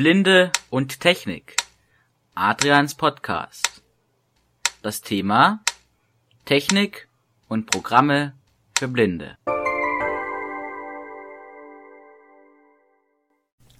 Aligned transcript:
Blinde 0.00 0.52
und 0.70 1.00
Technik. 1.00 1.56
Adrians 2.36 2.94
Podcast. 2.94 3.82
Das 4.80 5.00
Thema 5.00 5.58
Technik 6.44 7.08
und 7.48 7.66
Programme 7.66 8.32
für 8.78 8.86
Blinde. 8.86 9.36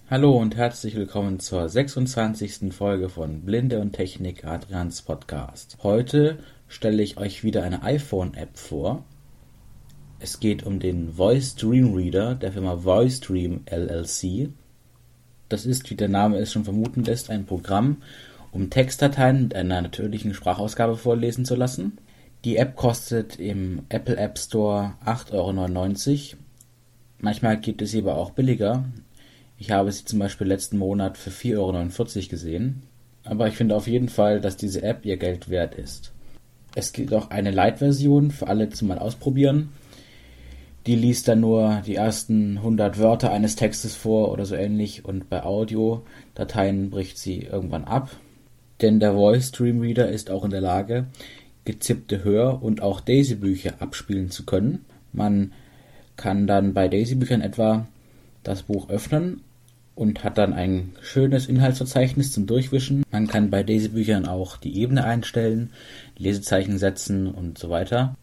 Hallo 0.09 0.35
und 0.35 0.57
herzlich 0.57 0.95
willkommen 0.95 1.39
zur 1.39 1.69
26. 1.69 2.73
Folge 2.73 3.07
von 3.07 3.43
Blinde 3.45 3.79
und 3.79 3.93
Technik 3.93 4.43
Adrians 4.43 5.01
Podcast. 5.03 5.77
Heute 5.83 6.43
stelle 6.67 7.01
ich 7.01 7.15
euch 7.15 7.45
wieder 7.45 7.63
eine 7.63 7.83
iPhone-App 7.83 8.57
vor. 8.57 9.05
Es 10.19 10.41
geht 10.41 10.63
um 10.63 10.81
den 10.81 11.13
Voice 11.13 11.55
Dream 11.55 11.95
Reader 11.95 12.35
der 12.35 12.51
Firma 12.51 12.75
Voice 12.75 13.21
Dream 13.21 13.61
LLC. 13.71 14.49
Das 15.49 15.65
ist, 15.65 15.89
wie 15.89 15.95
der 15.95 16.09
Name 16.09 16.37
es 16.37 16.51
schon 16.51 16.63
vermuten 16.63 17.03
lässt, 17.03 17.29
ein 17.29 17.45
Programm, 17.45 17.97
um 18.51 18.69
Textdateien 18.69 19.43
mit 19.43 19.55
einer 19.55 19.81
natürlichen 19.81 20.33
Sprachausgabe 20.33 20.95
vorlesen 20.95 21.43
zu 21.43 21.55
lassen. 21.55 21.97
Die 22.45 22.57
App 22.57 22.75
kostet 22.75 23.39
im 23.39 23.81
Apple 23.89 24.15
App 24.15 24.37
Store 24.39 24.93
8,99 25.05 26.31
Euro. 26.31 26.43
Manchmal 27.19 27.59
gibt 27.59 27.81
es 27.81 27.91
sie 27.91 27.99
aber 27.99 28.15
auch 28.15 28.31
billiger. 28.31 28.85
Ich 29.57 29.71
habe 29.71 29.91
sie 29.91 30.05
zum 30.05 30.19
Beispiel 30.19 30.47
letzten 30.47 30.77
Monat 30.77 31.17
für 31.17 31.31
4,49 31.31 31.57
Euro 32.17 32.29
gesehen. 32.29 32.83
Aber 33.25 33.47
ich 33.47 33.55
finde 33.55 33.75
auf 33.75 33.87
jeden 33.87 34.07
Fall, 34.07 34.39
dass 34.39 34.55
diese 34.55 34.83
App 34.83 35.05
ihr 35.05 35.17
Geld 35.17 35.49
wert 35.49 35.75
ist. 35.75 36.13
Es 36.75 36.93
gibt 36.93 37.13
auch 37.13 37.29
eine 37.29 37.51
Light-Version 37.51 38.31
für 38.31 38.47
alle 38.47 38.69
zum 38.69 38.87
Mal 38.87 38.99
ausprobieren. 38.99 39.69
Die 40.89 40.95
liest 40.95 41.27
dann 41.27 41.41
nur 41.41 41.83
die 41.85 41.93
ersten 41.93 42.57
100 42.57 42.97
Wörter 42.97 43.31
eines 43.31 43.55
Textes 43.55 43.93
vor 43.95 44.31
oder 44.31 44.47
so 44.47 44.55
ähnlich 44.55 45.05
und 45.05 45.29
bei 45.29 45.43
Audiodateien 45.43 46.89
bricht 46.89 47.19
sie 47.19 47.43
irgendwann 47.43 47.83
ab. 47.83 48.09
Denn 48.81 48.99
der 48.99 49.13
Voice 49.13 49.51
Dream 49.51 49.81
Reader 49.81 50.09
ist 50.09 50.31
auch 50.31 50.43
in 50.43 50.49
der 50.49 50.61
Lage, 50.61 51.05
gezippte 51.63 52.23
Hör- 52.23 52.63
und 52.63 52.81
auch 52.81 53.01
Daisy-Bücher 53.01 53.73
abspielen 53.77 54.31
zu 54.31 54.47
können. 54.47 54.83
Man 55.13 55.51
kann 56.15 56.47
dann 56.47 56.73
bei 56.73 56.87
Daisy-Büchern 56.87 57.41
etwa 57.41 57.85
das 58.41 58.63
Buch 58.63 58.89
öffnen 58.89 59.41
und 59.93 60.23
hat 60.23 60.39
dann 60.39 60.53
ein 60.53 60.93
schönes 61.01 61.45
Inhaltsverzeichnis 61.45 62.31
zum 62.31 62.47
Durchwischen. 62.47 63.03
Man 63.11 63.27
kann 63.27 63.51
bei 63.51 63.61
Daisy-Büchern 63.61 64.25
auch 64.25 64.57
die 64.57 64.75
Ebene 64.79 65.03
einstellen, 65.03 65.69
Lesezeichen 66.17 66.79
setzen 66.79 67.27
und 67.27 67.59
so 67.59 67.69
weiter. 67.69 68.15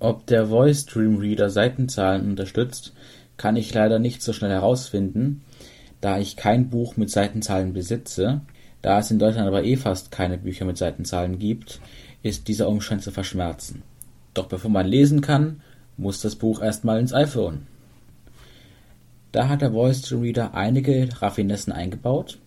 Ob 0.00 0.26
der 0.26 0.46
Voice 0.46 0.86
Dream 0.86 1.18
Reader 1.18 1.50
Seitenzahlen 1.50 2.30
unterstützt, 2.30 2.94
kann 3.36 3.56
ich 3.56 3.74
leider 3.74 3.98
nicht 3.98 4.22
so 4.22 4.32
schnell 4.32 4.50
herausfinden, 4.50 5.42
da 6.00 6.18
ich 6.18 6.36
kein 6.36 6.70
Buch 6.70 6.96
mit 6.96 7.10
Seitenzahlen 7.10 7.74
besitze. 7.74 8.40
Da 8.80 8.98
es 8.98 9.10
in 9.10 9.18
Deutschland 9.18 9.46
aber 9.46 9.62
eh 9.62 9.76
fast 9.76 10.10
keine 10.10 10.38
Bücher 10.38 10.64
mit 10.64 10.78
Seitenzahlen 10.78 11.38
gibt, 11.38 11.80
ist 12.22 12.48
dieser 12.48 12.66
Umstand 12.66 13.02
zu 13.02 13.10
verschmerzen. 13.10 13.82
Doch 14.32 14.46
bevor 14.46 14.70
man 14.70 14.86
lesen 14.86 15.20
kann, 15.20 15.60
muss 15.98 16.22
das 16.22 16.34
Buch 16.34 16.62
erstmal 16.62 16.98
ins 16.98 17.12
iPhone. 17.12 17.66
Da 19.32 19.48
hat 19.48 19.60
der 19.60 19.72
Voice 19.72 20.00
Dream 20.00 20.22
Reader 20.22 20.54
einige 20.54 21.10
Raffinessen 21.20 21.74
eingebaut. 21.74 22.38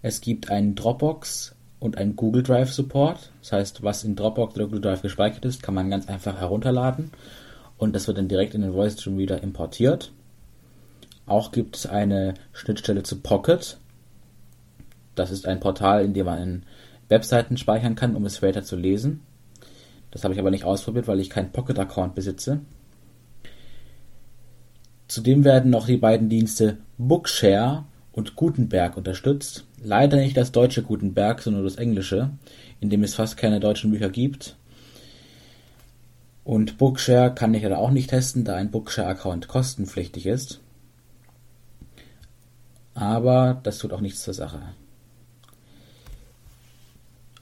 Es 0.00 0.22
gibt 0.22 0.50
einen 0.50 0.74
Dropbox 0.74 1.54
und 1.80 1.98
ein 1.98 2.14
Google 2.14 2.42
Drive 2.42 2.72
Support. 2.72 3.32
Das 3.40 3.52
heißt, 3.52 3.82
was 3.82 4.04
in 4.04 4.14
Dropbox 4.14 4.54
oder 4.54 4.66
Google 4.66 4.82
Drive 4.82 5.02
gespeichert 5.02 5.44
ist, 5.44 5.62
kann 5.62 5.74
man 5.74 5.90
ganz 5.90 6.08
einfach 6.08 6.38
herunterladen 6.38 7.10
und 7.78 7.94
das 7.94 8.06
wird 8.06 8.18
dann 8.18 8.28
direkt 8.28 8.54
in 8.54 8.60
den 8.60 8.74
Voice 8.74 9.00
Stream 9.00 9.16
Reader 9.16 9.42
importiert. 9.42 10.12
Auch 11.26 11.50
gibt 11.50 11.76
es 11.76 11.86
eine 11.86 12.34
Schnittstelle 12.52 13.02
zu 13.02 13.20
Pocket. 13.20 13.78
Das 15.14 15.30
ist 15.30 15.48
ein 15.48 15.60
Portal, 15.60 16.04
in 16.04 16.12
dem 16.12 16.26
man 16.26 16.64
Webseiten 17.08 17.56
speichern 17.56 17.94
kann, 17.94 18.14
um 18.14 18.26
es 18.26 18.36
später 18.36 18.62
zu 18.62 18.76
lesen. 18.76 19.22
Das 20.10 20.24
habe 20.24 20.34
ich 20.34 20.40
aber 20.40 20.50
nicht 20.50 20.64
ausprobiert, 20.64 21.08
weil 21.08 21.20
ich 21.20 21.30
keinen 21.30 21.52
Pocket-Account 21.52 22.14
besitze. 22.14 22.60
Zudem 25.08 25.44
werden 25.44 25.70
noch 25.70 25.86
die 25.86 25.96
beiden 25.96 26.28
Dienste 26.28 26.78
Bookshare 26.98 27.84
und 28.12 28.36
Gutenberg 28.36 28.96
unterstützt. 28.96 29.64
Leider 29.82 30.16
nicht 30.16 30.36
das 30.36 30.52
deutsche 30.52 30.82
Gutenberg, 30.82 31.42
sondern 31.42 31.64
das 31.64 31.76
englische, 31.76 32.30
in 32.80 32.90
dem 32.90 33.02
es 33.02 33.14
fast 33.14 33.36
keine 33.36 33.60
deutschen 33.60 33.90
Bücher 33.90 34.10
gibt. 34.10 34.56
Und 36.44 36.78
Bookshare 36.78 37.34
kann 37.34 37.54
ich 37.54 37.62
leider 37.62 37.78
auch 37.78 37.90
nicht 37.90 38.10
testen, 38.10 38.44
da 38.44 38.56
ein 38.56 38.70
Bookshare-Account 38.70 39.46
kostenpflichtig 39.46 40.26
ist. 40.26 40.60
Aber 42.94 43.60
das 43.62 43.78
tut 43.78 43.92
auch 43.92 44.00
nichts 44.00 44.22
zur 44.22 44.34
Sache. 44.34 44.60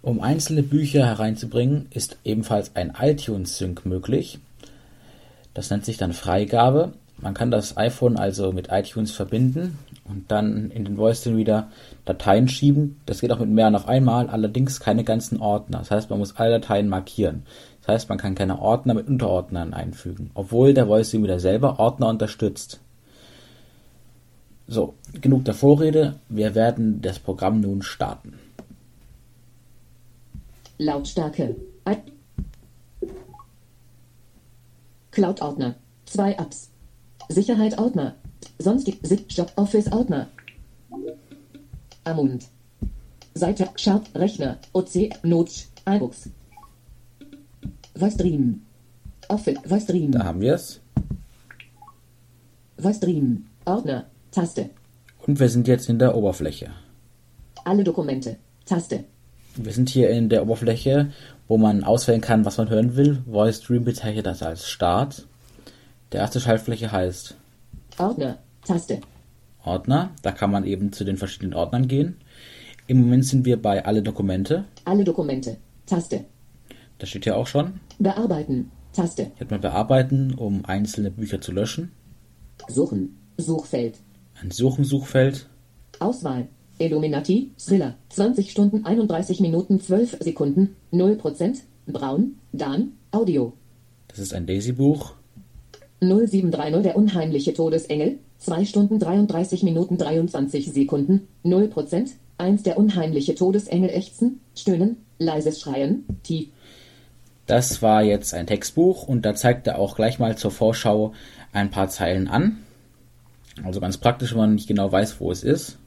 Um 0.03 0.21
einzelne 0.21 0.63
Bücher 0.63 1.07
hereinzubringen, 1.07 1.87
ist 1.91 2.19
ebenfalls 2.25 2.77
ein 2.77 2.95
iTunes-Sync 3.01 3.85
möglich. 3.85 4.39
Das 5.55 5.71
nennt 5.71 5.85
sich 5.85 5.97
dann 5.97 6.13
Freigabe. 6.13 6.93
Man 7.17 7.35
kann 7.35 7.51
das 7.51 7.77
iPhone 7.77 8.17
also 8.17 8.53
mit 8.53 8.69
iTunes 8.71 9.11
verbinden 9.11 9.79
und 10.09 10.31
dann 10.31 10.71
in 10.71 10.85
den 10.85 10.97
Voice 10.97 11.27
Reader 11.27 11.71
Dateien 12.05 12.49
schieben. 12.49 13.01
Das 13.07 13.21
geht 13.21 13.33
auch 13.33 13.39
mit 13.39 13.49
mehreren 13.49 13.77
auf 13.77 13.89
einmal, 13.89 14.29
allerdings 14.29 14.81
keine 14.81 15.05
ganzen 15.05 15.41
Ordner. 15.41 15.79
Das 15.79 15.91
heißt, 15.91 16.11
man 16.11 16.19
muss 16.19 16.37
alle 16.37 16.61
Dateien 16.61 16.89
markieren. 16.89 17.45
Das 17.81 17.95
heißt, 17.95 18.09
man 18.09 18.19
kann 18.19 18.35
keine 18.35 18.61
Ordner 18.61 18.95
mit 18.95 19.09
Unterordnern 19.09 19.75
einfügen, 19.75 20.31
obwohl 20.35 20.75
der 20.75 20.87
Voice 20.87 21.15
Reader 21.15 21.41
selber 21.41 21.79
Ordner 21.79 22.09
unterstützt. 22.09 22.81
So, 24.67 24.95
genug 25.21 25.45
der 25.47 25.55
Vorrede. 25.55 26.17
Wir 26.29 26.55
werden 26.55 27.01
das 27.01 27.19
Programm 27.19 27.61
nun 27.61 27.83
starten. 27.83 28.39
Lautstärke. 30.77 31.57
Cloud-Ordner. 35.11 35.75
Zwei 36.05 36.33
Apps. 36.35 36.71
Sicherheit-Ordner. 37.29 38.15
Sonstig 38.59 38.99
Job 39.29 39.53
Office 39.57 39.91
Ordner. 39.93 40.29
Amund. 42.05 42.45
Seite 43.35 43.69
Sharp 43.77 44.09
Rechner. 44.15 44.59
OC 44.73 45.11
Notch 45.23 45.67
iBooks. 45.87 46.31
Voice 47.95 48.17
Dream. 48.17 48.63
Office 49.29 49.59
Voice 49.65 49.87
Dream. 49.87 50.13
Da 50.13 50.25
haben 50.25 50.41
wir 50.41 50.55
es. 50.55 50.81
Voice 52.79 53.01
Dream. 53.01 53.47
Ordner. 53.65 54.07
Taste. 54.31 54.71
Und 55.27 55.39
wir 55.39 55.49
sind 55.49 55.69
jetzt 55.69 55.89
in 55.89 55.99
der 55.99 56.17
Oberfläche. 56.17 56.71
Alle 57.65 57.85
Dokumente. 57.85 58.37
Taste. 58.65 59.05
Wir 59.57 59.73
sind 59.73 59.89
hier 59.89 60.11
in 60.11 60.29
der 60.29 60.43
Oberfläche, 60.43 61.11
wo 61.49 61.59
man 61.59 61.85
auswählen 61.85 62.21
kann, 62.21 62.45
was 62.45 62.59
man 62.59 62.71
hören 62.71 62.97
will. 62.97 63.23
Voice 63.27 63.61
Dream 63.61 63.85
bezeichnet 63.85 64.27
das 64.27 64.43
als 64.43 64.69
Start. 64.69 65.27
Der 66.13 66.21
erste 66.21 66.41
Schaltfläche 66.41 66.91
heißt 66.91 67.37
Ordner. 67.99 68.39
Taste. 68.65 69.01
Ordner. 69.65 70.11
Da 70.23 70.33
kann 70.33 70.51
man 70.51 70.65
eben 70.65 70.93
zu 70.93 71.05
den 71.05 71.17
verschiedenen 71.17 71.55
Ordnern 71.55 71.89
gehen. 71.89 72.17
Im 72.87 73.01
Moment 73.01 73.25
sind 73.25 73.45
wir 73.45 73.61
bei 73.61 73.85
alle 73.85 74.03
Dokumente. 74.03 74.65
Alle 74.85 75.05
Dokumente. 75.05 75.59
Taste. 75.87 76.25
Das 76.99 77.09
steht 77.09 77.25
hier 77.25 77.37
auch 77.37 77.47
schon. 77.47 77.81
Bearbeiten. 77.99 78.71
Taste. 78.93 79.25
Hier 79.35 79.41
hat 79.41 79.51
man 79.51 79.61
bearbeiten, 79.61 80.35
um 80.35 80.65
einzelne 80.65 81.11
Bücher 81.11 81.41
zu 81.41 81.53
löschen. 81.53 81.93
Suchen. 82.69 83.19
Suchfeld. 83.37 83.99
Ein 84.41 84.51
Suchen-Suchfeld. 84.51 85.49
Auswahl. 86.01 86.49
Illuminati, 86.79 87.51
Thriller, 87.59 87.97
20 88.11 88.51
Stunden 88.51 88.85
31 88.85 89.41
Minuten 89.41 89.81
12 89.81 90.19
Sekunden, 90.21 90.77
0%, 90.93 91.63
Braun, 91.87 92.37
Dan, 92.53 92.93
Audio. 93.11 93.53
Das 94.07 94.21
ist 94.21 94.33
ein 94.33 94.47
Daisy-Buch. 94.47 95.15
0730 96.01 96.83
Der 96.83 96.97
unheimliche 96.97 97.55
Todesengel, 97.55 98.19
2 98.39 98.65
Stunden 98.65 98.99
33 98.99 99.63
Minuten 99.63 99.99
23 99.99 100.73
Sekunden, 100.73 101.29
0%, 101.45 102.11
1 102.39 102.63
Der 102.63 102.79
unheimliche 102.79 103.35
Todesengel 103.35 103.91
ächzen, 103.91 104.41
stöhnen, 104.55 104.99
leises 105.19 105.61
Schreien, 105.61 106.05
tief. 106.23 106.49
Das 107.47 107.81
war 107.81 108.03
jetzt 108.03 108.35
ein 108.35 108.47
Textbuch 108.47 109.09
und 109.09 109.23
da 109.25 109.35
zeigt 109.35 109.67
er 109.67 109.79
auch 109.79 109.97
gleich 109.97 110.19
mal 110.19 110.37
zur 110.37 110.51
Vorschau 110.51 111.15
ein 111.53 111.71
paar 111.71 111.89
Zeilen 111.89 112.29
an. 112.29 112.59
Also 113.65 113.81
ganz 113.81 113.97
praktisch, 113.97 114.33
wenn 114.33 114.39
man 114.39 114.55
nicht 114.55 114.69
genau 114.69 114.93
weiß, 114.93 115.19
wo 115.21 115.33
es 115.33 115.43
ist. 115.43 115.79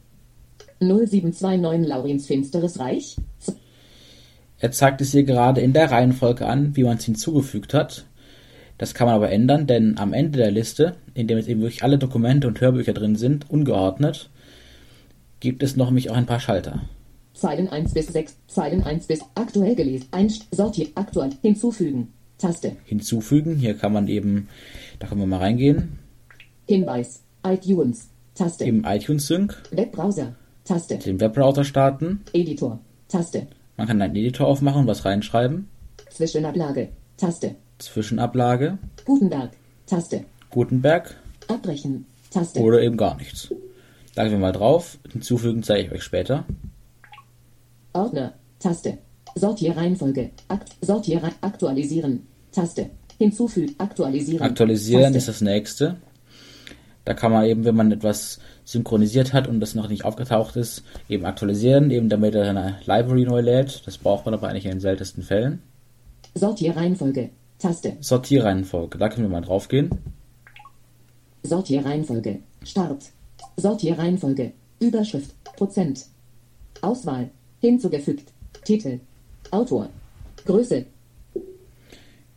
0729 0.79 1.87
Laurins 1.87 2.25
Finsteres 2.25 2.79
Reich. 2.79 3.15
Er 4.59 4.71
zeigt 4.71 5.01
es 5.01 5.11
hier 5.11 5.23
gerade 5.23 5.61
in 5.61 5.73
der 5.73 5.91
Reihenfolge 5.91 6.47
an, 6.47 6.75
wie 6.75 6.83
man 6.83 6.97
es 6.97 7.05
hinzugefügt 7.05 7.73
hat. 7.73 8.05
Das 8.81 8.95
kann 8.95 9.05
man 9.05 9.13
aber 9.13 9.29
ändern, 9.29 9.67
denn 9.67 9.99
am 9.99 10.11
Ende 10.11 10.39
der 10.39 10.49
Liste, 10.49 10.95
in 11.13 11.27
dem 11.27 11.37
jetzt 11.37 11.47
eben 11.47 11.61
wirklich 11.61 11.83
alle 11.83 11.99
Dokumente 11.99 12.47
und 12.47 12.59
Hörbücher 12.59 12.93
drin 12.93 13.15
sind, 13.15 13.47
ungeordnet, 13.47 14.31
gibt 15.39 15.61
es 15.61 15.75
noch 15.75 15.89
nämlich 15.89 16.09
auch 16.09 16.15
ein 16.15 16.25
paar 16.25 16.39
Schalter. 16.39 16.81
Zeilen 17.35 17.69
1 17.69 17.93
bis 17.93 18.07
6, 18.07 18.37
Zeilen 18.47 18.81
1 18.81 19.05
bis 19.05 19.21
aktuell 19.35 19.75
gelesen, 19.75 20.07
Einst 20.09 20.47
sortiert, 20.49 20.93
aktuell, 20.95 21.29
hinzufügen, 21.43 22.07
Taste. 22.39 22.75
Hinzufügen, 22.85 23.55
hier 23.55 23.75
kann 23.75 23.93
man 23.93 24.07
eben, 24.07 24.49
da 24.97 25.05
können 25.05 25.21
wir 25.21 25.27
mal 25.27 25.37
reingehen. 25.37 25.99
Hinweis, 26.67 27.21
iTunes, 27.45 28.09
Taste. 28.33 28.65
Im 28.65 28.83
iTunes 28.83 29.27
Sync. 29.27 29.61
Webbrowser, 29.69 30.35
Taste. 30.63 30.97
Den 30.97 31.19
Webbrowser 31.19 31.65
starten. 31.65 32.21
Editor. 32.33 32.79
Taste. 33.09 33.45
Man 33.77 33.85
kann 33.85 34.01
einen 34.01 34.15
Editor 34.15 34.47
aufmachen 34.47 34.81
und 34.81 34.87
was 34.87 35.05
reinschreiben. 35.05 35.67
Zwischenablage. 36.09 36.89
Taste. 37.17 37.57
Zwischenablage. 37.81 38.77
Gutenberg. 39.05 39.51
Taste. 39.85 40.25
Gutenberg. 40.49 41.15
Abbrechen. 41.47 42.05
Taste. 42.29 42.59
Oder 42.59 42.81
eben 42.81 42.97
gar 42.97 43.15
nichts. 43.17 43.53
Da 44.15 44.23
gehen 44.23 44.33
wir 44.33 44.39
mal 44.39 44.51
drauf. 44.51 44.97
Hinzufügen 45.11 45.63
zeige 45.63 45.87
ich 45.87 45.91
euch 45.91 46.03
später. 46.03 46.45
Ordner. 47.93 48.33
Taste. 48.59 48.97
Sortierreihenfolge. 49.35 50.31
Akt 50.47 50.75
Sortierrei 50.81 51.31
aktualisieren. 51.41 52.27
Taste. 52.51 52.89
Hinzufügen. 53.17 53.75
Aktualisieren. 53.77 54.41
Aktualisieren 54.41 55.13
Taste. 55.13 55.17
ist 55.17 55.27
das 55.27 55.41
nächste. 55.41 55.97
Da 57.05 57.13
kann 57.13 57.31
man 57.31 57.45
eben, 57.45 57.65
wenn 57.65 57.75
man 57.75 57.91
etwas 57.91 58.39
synchronisiert 58.63 59.33
hat 59.33 59.47
und 59.47 59.59
das 59.59 59.73
noch 59.75 59.89
nicht 59.89 60.05
aufgetaucht 60.05 60.55
ist, 60.55 60.83
eben 61.09 61.25
aktualisieren, 61.25 61.89
eben 61.89 62.09
damit 62.09 62.35
er 62.35 62.45
seine 62.45 62.77
Library 62.85 63.25
neu 63.25 63.41
lädt. 63.41 63.85
Das 63.87 63.97
braucht 63.97 64.25
man 64.25 64.33
aber 64.33 64.47
eigentlich 64.47 64.65
in 64.65 64.71
den 64.71 64.79
seltensten 64.79 65.23
Fällen. 65.23 65.63
Sortierreihenfolge. 66.35 67.31
Taste. 67.61 67.97
Sortierreihenfolge. 67.99 68.97
Da 68.97 69.07
können 69.09 69.27
wir 69.27 69.31
mal 69.31 69.45
drauf 69.45 69.67
gehen. 69.67 69.91
Sortierreihenfolge. 71.43 72.39
Start. 72.63 73.11
Sortierreihenfolge. 73.55 74.53
Überschrift. 74.79 75.31
Prozent. 75.55 76.07
Auswahl. 76.81 77.29
Hinzugefügt. 77.59 78.31
Titel. 78.65 78.99
Autor. 79.51 79.89
Größe. 80.43 80.85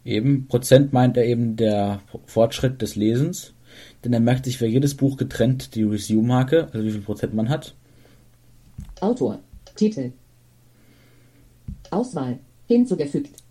Eben 0.04 0.46
Prozent 0.46 0.92
meint 0.92 1.16
er 1.16 1.24
eben 1.24 1.56
der 1.56 2.02
Fortschritt 2.26 2.82
des 2.82 2.94
Lesens, 2.94 3.54
denn 4.04 4.12
er 4.12 4.20
merkt 4.20 4.44
sich 4.44 4.58
für 4.58 4.66
jedes 4.66 4.94
Buch 4.94 5.16
getrennt 5.16 5.74
die 5.74 5.84
Resume-Marke, 5.84 6.68
also 6.72 6.84
wie 6.84 6.90
viel 6.90 7.00
Prozent 7.00 7.32
man 7.32 7.48
hat. 7.48 7.74
Autor. 9.00 9.38
Titel. 9.74 10.12
Auswahl. 11.90 12.38
Hinzugefügt. 12.66 13.43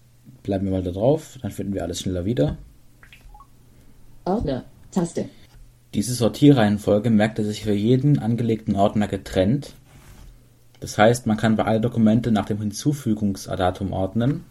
Bleiben 0.44 0.66
wir 0.66 0.72
mal 0.72 0.84
da 0.84 0.92
drauf, 0.92 1.38
dann 1.42 1.52
finden 1.52 1.74
wir 1.74 1.84
alles 1.84 2.02
schneller 2.02 2.26
wieder. 2.26 2.58
Ordner. 4.26 4.66
Taste. 4.92 5.26
Diese 5.94 6.14
Sortierreihenfolge 6.14 7.10
merkt 7.10 7.40
er 7.40 7.46
sich 7.46 7.64
für 7.64 7.74
jeden 7.74 8.20
angelegten 8.20 8.76
Ordner 8.76 9.08
getrennt. 9.08 9.74
Das 10.80 10.98
heißt, 10.98 11.28
man 11.28 11.38
kann 11.38 11.56
bei 11.56 11.64
alle 11.64 11.82
Dokumente 11.82 12.32
nach 12.32 12.46
dem 12.46 12.60
Hinzufügungsdatum 12.60 13.94
ordnen 13.94 14.44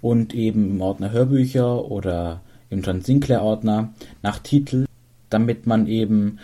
und 0.00 0.34
eben 0.34 0.70
im 0.70 0.80
Ordner 0.80 1.12
Hörbücher 1.12 1.84
oder 1.90 2.40
im 2.68 2.82
John 2.82 3.00
Sinclair 3.00 3.42
Ordner 3.42 3.92
nach 4.22 4.38
Titel, 4.38 4.86
damit 5.30 5.66
man 5.66 5.86
eben 5.86 6.38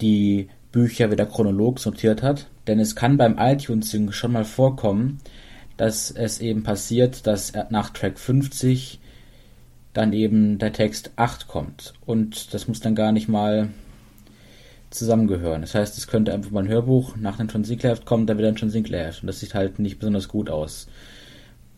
die 0.00 0.48
Bücher 0.72 1.10
wieder 1.10 1.26
chronolog 1.26 1.78
sortiert 1.78 2.22
hat. 2.22 2.48
Denn 2.66 2.78
es 2.78 2.96
kann 2.96 3.16
beim 3.16 3.36
iTunes 3.38 3.96
schon 4.10 4.32
mal 4.32 4.44
vorkommen, 4.44 5.18
dass 5.76 6.10
es 6.10 6.40
eben 6.40 6.62
passiert, 6.62 7.26
dass 7.26 7.52
nach 7.70 7.90
Track 7.90 8.18
50 8.18 9.00
dann 9.92 10.12
eben 10.12 10.58
der 10.58 10.72
Text 10.72 11.12
8 11.16 11.48
kommt. 11.48 11.94
Und 12.06 12.54
das 12.54 12.68
muss 12.68 12.80
dann 12.80 12.94
gar 12.94 13.12
nicht 13.12 13.28
mal 13.28 13.68
zusammengehören. 14.90 15.62
Das 15.62 15.74
heißt, 15.74 15.96
es 15.98 16.06
könnte 16.06 16.32
einfach 16.32 16.50
mal 16.50 16.64
ein 16.64 16.68
Hörbuch 16.68 17.16
nach 17.16 17.38
einem 17.38 17.48
John 17.48 17.64
Sinclair 17.64 17.96
kommen, 18.04 18.26
dann 18.26 18.38
wieder 18.38 18.48
ein 18.48 18.56
John 18.56 18.70
Sinclair. 18.70 19.12
Und 19.20 19.26
das 19.26 19.40
sieht 19.40 19.54
halt 19.54 19.78
nicht 19.78 19.98
besonders 19.98 20.28
gut 20.28 20.50
aus. 20.50 20.88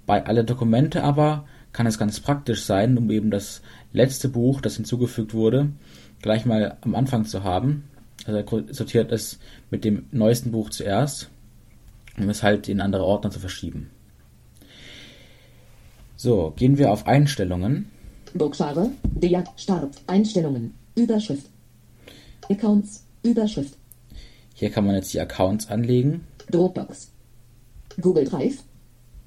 Bei 0.06 0.24
alle 0.26 0.44
Dokumente 0.44 1.02
aber 1.02 1.46
kann 1.72 1.86
es 1.86 1.98
ganz 1.98 2.20
praktisch 2.20 2.62
sein, 2.64 2.96
um 2.98 3.10
eben 3.10 3.30
das 3.30 3.62
letzte 3.92 4.28
Buch, 4.28 4.60
das 4.60 4.76
hinzugefügt 4.76 5.34
wurde, 5.34 5.70
gleich 6.22 6.44
mal 6.44 6.76
am 6.82 6.94
Anfang 6.94 7.24
zu 7.24 7.42
haben. 7.42 7.84
Also 8.26 8.38
er 8.38 8.74
sortiert 8.74 9.12
es 9.12 9.38
mit 9.70 9.84
dem 9.84 10.06
neuesten 10.12 10.52
Buch 10.52 10.70
zuerst, 10.70 11.30
um 12.18 12.28
es 12.28 12.42
halt 12.42 12.68
in 12.68 12.80
andere 12.80 13.04
Ordner 13.04 13.30
zu 13.30 13.40
verschieben. 13.40 13.90
So, 16.16 16.52
gehen 16.56 16.78
wir 16.78 16.92
auf 16.92 17.06
Einstellungen. 17.06 17.90
Bookshare. 18.34 18.90
Der 19.02 19.44
Start. 19.56 20.00
Einstellungen. 20.06 20.74
Überschrift. 20.94 21.46
Accounts. 22.48 23.04
Überschrift. 23.22 23.76
Hier 24.54 24.70
kann 24.70 24.86
man 24.86 24.94
jetzt 24.94 25.12
die 25.12 25.20
Accounts 25.20 25.68
anlegen. 25.68 26.24
Dropbox. 26.50 27.10
Google 28.00 28.24
Drive. 28.24 28.62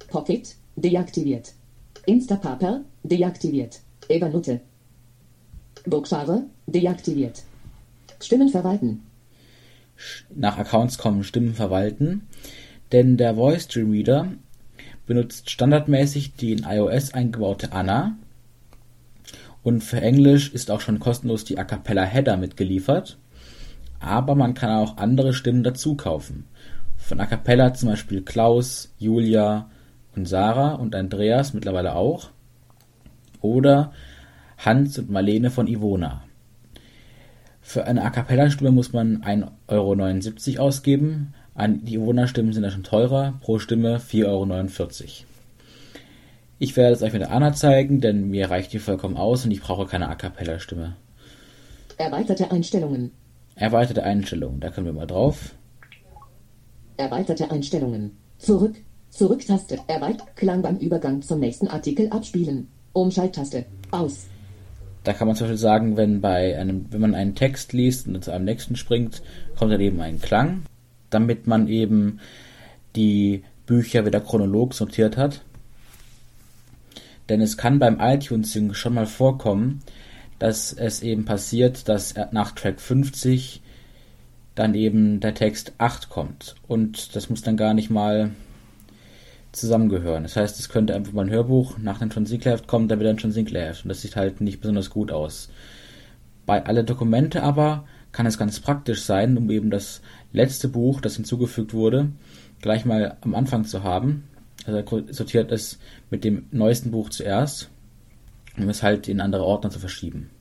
Pocket. 0.07 0.55
Deaktiviert. 0.75 1.53
Instapaper. 2.05 2.81
Deaktiviert. 3.03 3.81
Evernote. 4.07 4.61
Bookshare. 5.85 6.45
Deaktiviert. 6.67 7.43
Stimmen 8.19 8.49
verwalten. 8.49 9.03
Nach 10.35 10.57
Accounts 10.57 10.97
kommen 10.97 11.23
Stimmen 11.23 11.53
verwalten, 11.53 12.27
denn 12.91 13.17
der 13.17 13.35
VoiceStream 13.35 13.91
Reader 13.91 14.27
benutzt 15.05 15.49
standardmäßig 15.49 16.33
die 16.33 16.51
in 16.51 16.63
iOS 16.63 17.13
eingebaute 17.13 17.71
Anna 17.71 18.17
und 19.63 19.83
für 19.83 20.01
Englisch 20.01 20.53
ist 20.53 20.71
auch 20.71 20.81
schon 20.81 20.99
kostenlos 20.99 21.43
die 21.43 21.57
A 21.57 21.63
Cappella 21.63 22.03
Header 22.03 22.37
mitgeliefert, 22.37 23.17
aber 23.99 24.35
man 24.35 24.53
kann 24.53 24.69
auch 24.69 24.97
andere 24.97 25.33
Stimmen 25.33 25.63
dazu 25.63 25.95
kaufen. 25.95 26.45
Von 26.95 27.19
A 27.19 27.25
Cappella 27.25 27.73
zum 27.73 27.89
Beispiel 27.89 28.21
Klaus, 28.21 28.93
Julia 28.97 29.69
und 30.15 30.27
Sarah 30.27 30.75
und 30.75 30.95
Andreas 30.95 31.53
mittlerweile 31.53 31.95
auch 31.95 32.29
oder 33.41 33.91
Hans 34.57 34.97
und 34.97 35.09
Marlene 35.09 35.51
von 35.51 35.67
Ivona. 35.67 36.23
Für 37.61 37.85
eine 37.85 38.03
A 38.03 38.09
Cappella-Stimme 38.09 38.71
muss 38.71 38.93
man 38.93 39.23
1,79 39.23 40.53
Euro 40.55 40.67
ausgeben. 40.67 41.33
Die 41.59 41.95
Ivona-Stimmen 41.95 42.53
sind 42.53 42.63
ja 42.63 42.71
schon 42.71 42.83
teurer, 42.83 43.33
pro 43.41 43.57
Stimme 43.57 43.97
4,49 43.97 44.25
Euro. 44.27 45.09
Ich 46.59 46.75
werde 46.75 46.93
es 46.93 47.01
euch 47.01 47.13
mit 47.13 47.21
der 47.21 47.31
Anna 47.31 47.53
zeigen, 47.53 47.99
denn 47.99 48.29
mir 48.29 48.49
reicht 48.49 48.73
die 48.73 48.79
vollkommen 48.79 49.17
aus 49.17 49.43
und 49.45 49.51
ich 49.51 49.61
brauche 49.61 49.87
keine 49.87 50.09
A 50.09 50.15
Cappella-Stimme. 50.15 50.95
Erweiterte 51.97 52.51
Einstellungen. 52.51 53.11
Erweiterte 53.55 54.03
Einstellungen, 54.03 54.59
da 54.59 54.69
können 54.69 54.85
wir 54.85 54.93
mal 54.93 55.07
drauf. 55.07 55.55
Erweiterte 56.97 57.49
Einstellungen. 57.49 58.17
Zurück. 58.37 58.75
Zurücktaste. 59.09 59.79
Erweit. 59.87 60.17
Klang 60.35 60.61
beim 60.61 60.77
Übergang 60.77 61.21
zum 61.23 61.39
nächsten 61.39 61.67
Artikel 61.67 62.09
abspielen. 62.09 62.67
Umschalttaste. 62.93 63.65
Aus. 63.89 64.27
Da 65.03 65.13
kann 65.13 65.27
man 65.27 65.35
zum 65.35 65.45
Beispiel 65.45 65.57
sagen, 65.57 65.97
wenn 65.97 66.21
bei 66.21 66.59
einem, 66.59 66.85
wenn 66.91 67.01
man 67.01 67.15
einen 67.15 67.33
Text 67.33 67.73
liest 67.73 68.07
und 68.07 68.23
zu 68.23 68.31
einem 68.31 68.45
nächsten 68.45 68.75
springt, 68.75 69.21
kommt 69.57 69.71
dann 69.71 69.81
eben 69.81 70.01
ein 70.01 70.19
Klang, 70.19 70.63
damit 71.09 71.47
man 71.47 71.67
eben 71.67 72.19
die 72.95 73.43
Bücher 73.65 74.05
wieder 74.05 74.21
chronolog 74.21 74.73
sortiert 74.73 75.17
hat. 75.17 75.41
Denn 77.29 77.41
es 77.41 77.57
kann 77.57 77.79
beim 77.79 77.99
iTunes 77.99 78.53
Sync 78.53 78.75
schon 78.75 78.93
mal 78.93 79.05
vorkommen, 79.05 79.81
dass 80.39 80.71
es 80.71 81.01
eben 81.01 81.25
passiert, 81.25 81.89
dass 81.89 82.15
nach 82.31 82.51
Track 82.51 82.79
50 82.79 83.61
dann 84.55 84.73
eben 84.73 85.19
der 85.19 85.33
Text 85.33 85.73
8 85.77 86.09
kommt. 86.09 86.55
Und 86.67 87.15
das 87.15 87.29
muss 87.29 87.41
dann 87.41 87.57
gar 87.57 87.73
nicht 87.73 87.89
mal 87.89 88.31
zusammengehören. 89.51 90.23
Das 90.23 90.35
heißt, 90.35 90.59
es 90.59 90.69
könnte 90.69 90.95
einfach 90.95 91.13
mal 91.13 91.25
ein 91.25 91.31
Hörbuch 91.31 91.77
nach 91.77 92.01
einem 92.01 92.11
John 92.11 92.25
Sinclair 92.25 92.53
Heft 92.53 92.67
kommen, 92.67 92.87
dann 92.87 92.99
wieder 92.99 93.09
ein 93.09 93.17
John 93.17 93.31
Sinclair 93.31 93.69
Heft. 93.69 93.83
Und 93.83 93.89
das 93.89 94.01
sieht 94.01 94.15
halt 94.15 94.41
nicht 94.41 94.61
besonders 94.61 94.89
gut 94.89 95.11
aus. 95.11 95.49
Bei 96.45 96.65
alle 96.65 96.83
Dokumente 96.83 97.43
aber 97.43 97.85
kann 98.17 98.25
es 98.25 98.39
ganz 98.39 98.59
praktisch 98.59 99.03
sein, 99.03 99.37
um 99.37 99.47
eben 99.51 99.69
das 99.69 100.01
letzte 100.33 100.69
Buch, 100.69 101.01
das 101.01 101.17
hinzugefügt 101.17 101.75
wurde, 101.75 102.13
gleich 102.61 102.83
mal 102.83 103.15
am 103.21 103.35
Anfang 103.35 103.63
zu 103.63 103.83
haben. 103.83 104.23
Also 104.65 104.79
er 104.79 105.13
sortiert 105.13 105.51
es 105.51 105.77
mit 106.09 106.23
dem 106.23 106.47
neuesten 106.49 106.89
Buch 106.89 107.11
zuerst, 107.11 107.69
um 108.57 108.67
es 108.69 108.81
halt 108.81 109.07
in 109.07 109.21
andere 109.21 109.43
Ordner 109.43 109.69
zu 109.69 109.77
verschieben. 109.77 110.31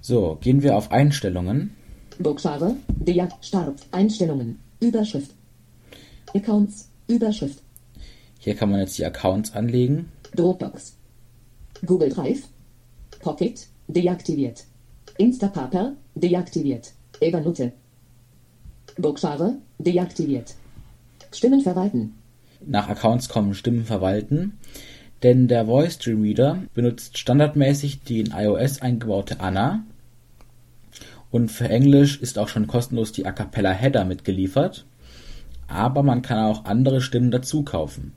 So, 0.00 0.36
gehen 0.40 0.64
wir 0.64 0.76
auf 0.76 0.90
Einstellungen. 0.90 1.76
Bookshare. 2.18 2.74
Der 2.88 3.28
Start. 3.40 3.86
Einstellungen. 3.92 4.58
Überschrift. 4.80 5.30
Accounts. 6.34 6.90
Überschrift. 7.06 7.62
Hier 8.40 8.56
kann 8.56 8.68
man 8.68 8.80
jetzt 8.80 8.98
die 8.98 9.06
Accounts 9.06 9.52
anlegen. 9.52 10.10
Dropbox. 10.34 10.96
Google 11.86 12.08
Drive. 12.08 12.48
Pocket. 13.20 13.64
Deaktiviert. 13.86 14.64
Instapaper. 15.18 15.92
Deaktiviert. 16.14 16.92
Evernote. 17.20 17.72
Bookshare. 18.96 19.56
Deaktiviert. 19.78 20.54
Stimmen 21.32 21.60
verwalten. 21.60 22.14
Nach 22.64 22.88
Accounts 22.88 23.28
kommen 23.28 23.54
Stimmen 23.54 23.84
verwalten, 23.84 24.58
denn 25.22 25.48
der 25.48 25.66
VoiceStream 25.66 26.22
Reader 26.22 26.62
benutzt 26.74 27.18
standardmäßig 27.18 28.02
die 28.02 28.20
in 28.20 28.32
iOS 28.32 28.82
eingebaute 28.82 29.40
Anna 29.40 29.84
und 31.32 31.50
für 31.50 31.68
Englisch 31.68 32.20
ist 32.20 32.38
auch 32.38 32.48
schon 32.48 32.66
kostenlos 32.66 33.10
die 33.10 33.26
A 33.26 33.32
Cappella 33.32 33.72
Header 33.72 34.04
mitgeliefert, 34.04 34.84
aber 35.66 36.02
man 36.02 36.22
kann 36.22 36.44
auch 36.44 36.66
andere 36.66 37.00
Stimmen 37.00 37.30
dazu 37.30 37.62
kaufen. 37.62 38.12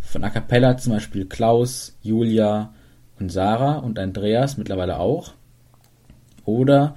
Von 0.00 0.22
A 0.22 0.30
Cappella 0.30 0.76
zum 0.76 0.92
Beispiel 0.92 1.24
Klaus, 1.24 1.96
Julia 2.02 2.74
und 3.18 3.32
Sarah 3.32 3.78
und 3.78 3.98
Andreas 3.98 4.58
mittlerweile 4.58 5.00
auch 5.00 5.32
oder 6.48 6.96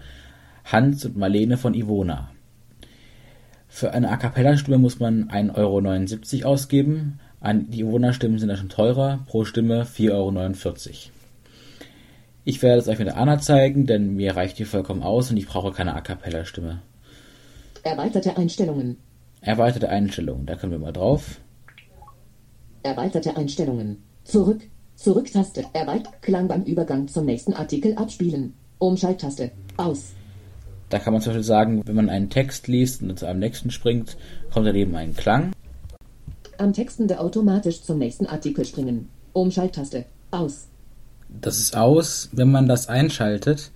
Hans 0.63 1.05
und 1.05 1.17
Marlene 1.17 1.58
von 1.58 1.74
Ivona. 1.74 2.31
Für 3.67 3.91
eine 3.91 4.10
A 4.10 4.17
Cappella-Stimme 4.17 4.77
muss 4.77 5.00
man 5.00 5.29
1,79 5.29 6.43
Euro 6.43 6.53
ausgeben. 6.53 7.20
Die 7.43 7.84
Bewohnerstimmen 7.84 8.39
sind 8.39 8.50
da 8.50 8.58
schon 8.58 8.70
teurer, 8.70 9.20
pro 9.27 9.46
Stimme 9.46 9.84
4,49 9.84 10.12
Euro. 10.12 10.96
Ich 12.43 12.62
werde 12.62 12.81
es 12.81 12.88
euch 12.88 12.98
mit 13.00 13.08
der 13.08 13.17
Anna 13.17 13.39
zeigen, 13.39 13.86
denn 13.86 14.15
mir 14.15 14.36
reicht 14.36 14.58
die 14.58 14.65
vollkommen 14.65 15.03
aus 15.03 15.29
und 15.31 15.38
ich 15.38 15.48
brauche 15.48 15.72
keine 15.72 15.96
A 15.96 16.01
Cappella-Stimme. 16.01 16.81
Erweiterte 17.84 18.38
Einstellungen. 18.38 18.98
Erweiterte 19.41 19.89
Einstellungen, 19.89 20.46
da 20.46 20.55
können 20.55 20.72
wir 20.72 20.79
mal 20.79 20.93
drauf. 20.93 21.39
Erweiterte 22.84 23.36
Einstellungen. 23.38 24.03
Zurück. 24.24 24.62
Zurücktaste. 24.96 25.65
Erweitert. 25.74 26.22
Klang 26.22 26.48
beim 26.48 26.63
Übergang 26.63 27.08
zum 27.08 27.25
nächsten 27.25 27.53
Artikel 27.53 27.96
abspielen. 27.96 28.53
Umschalttaste. 28.82 29.52
Aus. 29.78 30.14
Da 30.90 30.98
kann 30.98 31.14
man 31.14 31.22
zum 31.22 31.32
Beispiel 31.32 31.44
sagen, 31.44 31.84
wenn 31.86 31.96
man 31.96 32.10
einen 32.10 32.32
Text 32.32 32.68
liest 32.68 33.04
und 33.04 33.18
zu 33.18 33.28
einem 33.28 33.40
nächsten 33.40 33.70
springt, 33.70 34.18
kommt 34.52 34.66
daneben 34.66 34.96
ein 34.96 35.16
Klang. 35.16 35.52
Am 36.58 36.74
Textende 36.74 37.20
automatisch 37.20 37.84
zum 37.84 38.00
nächsten 38.00 38.26
Artikel 38.26 38.66
springen. 38.66 39.08
Umschalttaste. 39.34 40.06
Aus. 40.32 40.68
Das 41.30 41.60
ist 41.60 41.78
aus. 41.78 42.30
Wenn 42.32 42.50
man 42.50 42.68
das 42.68 42.90
einschaltet, 42.90 43.72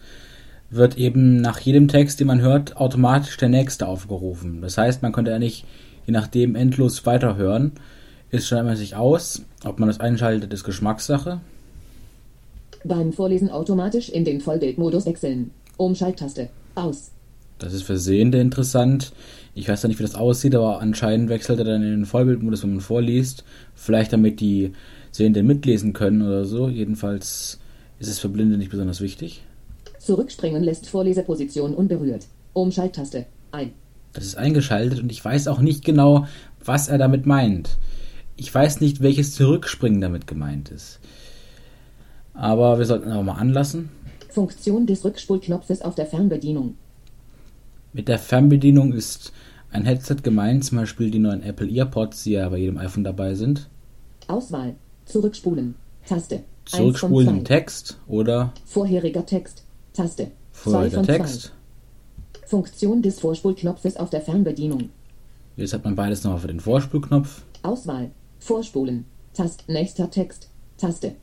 wird 0.71 0.97
eben 0.97 1.39
nach 1.39 1.59
jedem 1.59 1.87
Text, 1.87 2.19
den 2.19 2.27
man 2.27 2.41
hört, 2.41 2.75
automatisch 2.77 3.37
der 3.37 3.49
nächste 3.49 3.87
aufgerufen. 3.87 4.61
Das 4.61 4.77
heißt, 4.79 5.03
man 5.03 5.11
könnte 5.11 5.29
ja 5.29 5.39
nicht, 5.39 5.65
je 6.07 6.13
nachdem, 6.13 6.55
endlos 6.55 7.05
weiterhören. 7.05 7.73
Ist 8.31 8.47
schon 8.47 8.57
einmal 8.57 8.75
sich 8.75 8.95
aus. 8.95 9.43
Ob 9.63 9.77
man 9.77 9.87
das 9.87 9.99
einschaltet, 9.99 10.51
ist 10.51 10.63
Geschmackssache. 10.63 11.41
Beim 12.87 13.13
Vorlesen 13.13 13.49
automatisch 13.49 14.09
in 14.09 14.25
den 14.25 14.41
Vollbildmodus 14.41 15.07
wechseln. 15.07 15.49
Umschalttaste. 15.77 16.49
Aus. 16.75 17.09
Das 17.57 17.73
ist 17.73 17.81
für 17.81 17.97
Sehende 17.97 18.39
interessant. 18.39 19.11
Ich 19.55 19.67
weiß 19.67 19.81
ja 19.81 19.89
nicht, 19.89 19.97
wie 19.97 20.03
das 20.03 20.13
aussieht, 20.13 20.53
aber 20.53 20.81
anscheinend 20.81 21.29
wechselt 21.29 21.57
er 21.57 21.65
dann 21.65 21.81
in 21.81 21.89
den 21.89 22.05
Vollbildmodus, 22.05 22.61
wenn 22.61 22.71
man 22.71 22.81
vorliest. 22.81 23.43
Vielleicht 23.73 24.13
damit 24.13 24.39
die 24.39 24.73
Sehenden 25.09 25.47
mitlesen 25.47 25.93
können 25.93 26.21
oder 26.21 26.45
so. 26.45 26.69
Jedenfalls 26.69 27.59
ist 27.97 28.07
es 28.07 28.19
für 28.19 28.29
Blinde 28.29 28.55
nicht 28.55 28.69
besonders 28.69 29.01
wichtig. 29.01 29.41
Zurückspringen 29.97 30.61
lässt 30.61 30.87
Vorleseposition 30.87 31.73
unberührt. 31.73 32.27
Umschalttaste. 32.53 33.25
Ein. 33.51 33.71
Das 34.13 34.25
ist 34.25 34.37
eingeschaltet 34.37 34.99
und 34.99 35.11
ich 35.11 35.25
weiß 35.25 35.47
auch 35.47 35.59
nicht 35.59 35.83
genau, 35.83 36.27
was 36.63 36.87
er 36.87 36.99
damit 36.99 37.25
meint. 37.25 37.77
Ich 38.37 38.53
weiß 38.53 38.79
nicht, 38.79 39.01
welches 39.01 39.33
Zurückspringen 39.33 40.01
damit 40.01 40.27
gemeint 40.27 40.69
ist. 40.69 40.99
Aber 42.35 42.77
wir 42.77 42.85
sollten 42.85 43.11
aber 43.11 43.23
mal 43.23 43.33
anlassen. 43.33 43.89
Funktion 44.29 44.85
des 44.85 45.05
Rückspulknopfes 45.05 45.81
auf 45.81 45.95
der 45.95 46.05
Fernbedienung. 46.05 46.75
Mit 47.93 48.09
der 48.09 48.19
Fernbedienung 48.19 48.91
ist 48.91 49.31
ein 49.71 49.85
Headset 49.85 50.17
gemeint, 50.21 50.65
zum 50.65 50.77
Beispiel 50.77 51.09
die 51.09 51.19
neuen 51.19 51.41
Apple 51.41 51.69
EarPods, 51.69 52.23
die 52.23 52.31
ja 52.31 52.49
bei 52.49 52.57
jedem 52.57 52.77
iPhone 52.77 53.05
dabei 53.05 53.35
sind. 53.35 53.69
Auswahl. 54.27 54.75
Zurückspulen. 55.05 55.75
Taste. 56.05 56.43
Zurückspulen 56.65 57.29
im 57.29 57.43
Text 57.45 57.97
oder 58.07 58.51
vorheriger 58.65 59.25
Text. 59.25 59.63
Taste. 59.93 60.31
Vorheriger 60.51 61.03
Text. 61.03 61.53
Funktion 62.45 63.01
des 63.01 63.19
Vorspulknopfes 63.19 63.97
auf 63.97 64.09
der 64.09 64.21
Fernbedienung. 64.21 64.89
Jetzt 65.55 65.73
hat 65.73 65.83
man 65.83 65.95
beides 65.95 66.23
nochmal 66.23 66.41
für 66.41 66.47
den 66.47 66.59
Vorspulknopf. 66.59 67.43
Auswahl. 67.63 68.11
Vorspulen. 68.39 69.05
Taste. 69.33 69.63
Nächster 69.71 70.09
Text. 70.11 70.49
Taste. 70.77 71.15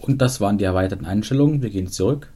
Und 0.00 0.22
das 0.22 0.40
waren 0.40 0.58
die 0.58 0.64
erweiterten 0.64 1.04
Einstellungen. 1.04 1.62
Wir 1.62 1.70
gehen 1.70 1.88
zurück. 1.88 2.32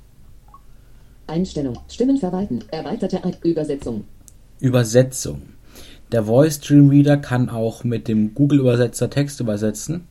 Einstellung. 1.27 1.79
Stimmen 1.89 2.19
verwalten. 2.19 2.65
Erweiterte 2.71 3.21
Übersetzung. 3.43 4.05
Übersetzung. 4.61 5.43
Der 6.13 6.25
Voice 6.25 6.61
Dream 6.61 6.91
Reader 6.91 7.17
kann 7.17 7.49
auch 7.49 7.83
mit 7.83 8.09
dem 8.09 8.35
Google 8.35 8.61
Übersetzer 8.61 9.11
Text 9.11 9.41
übersetzen. 9.41 10.05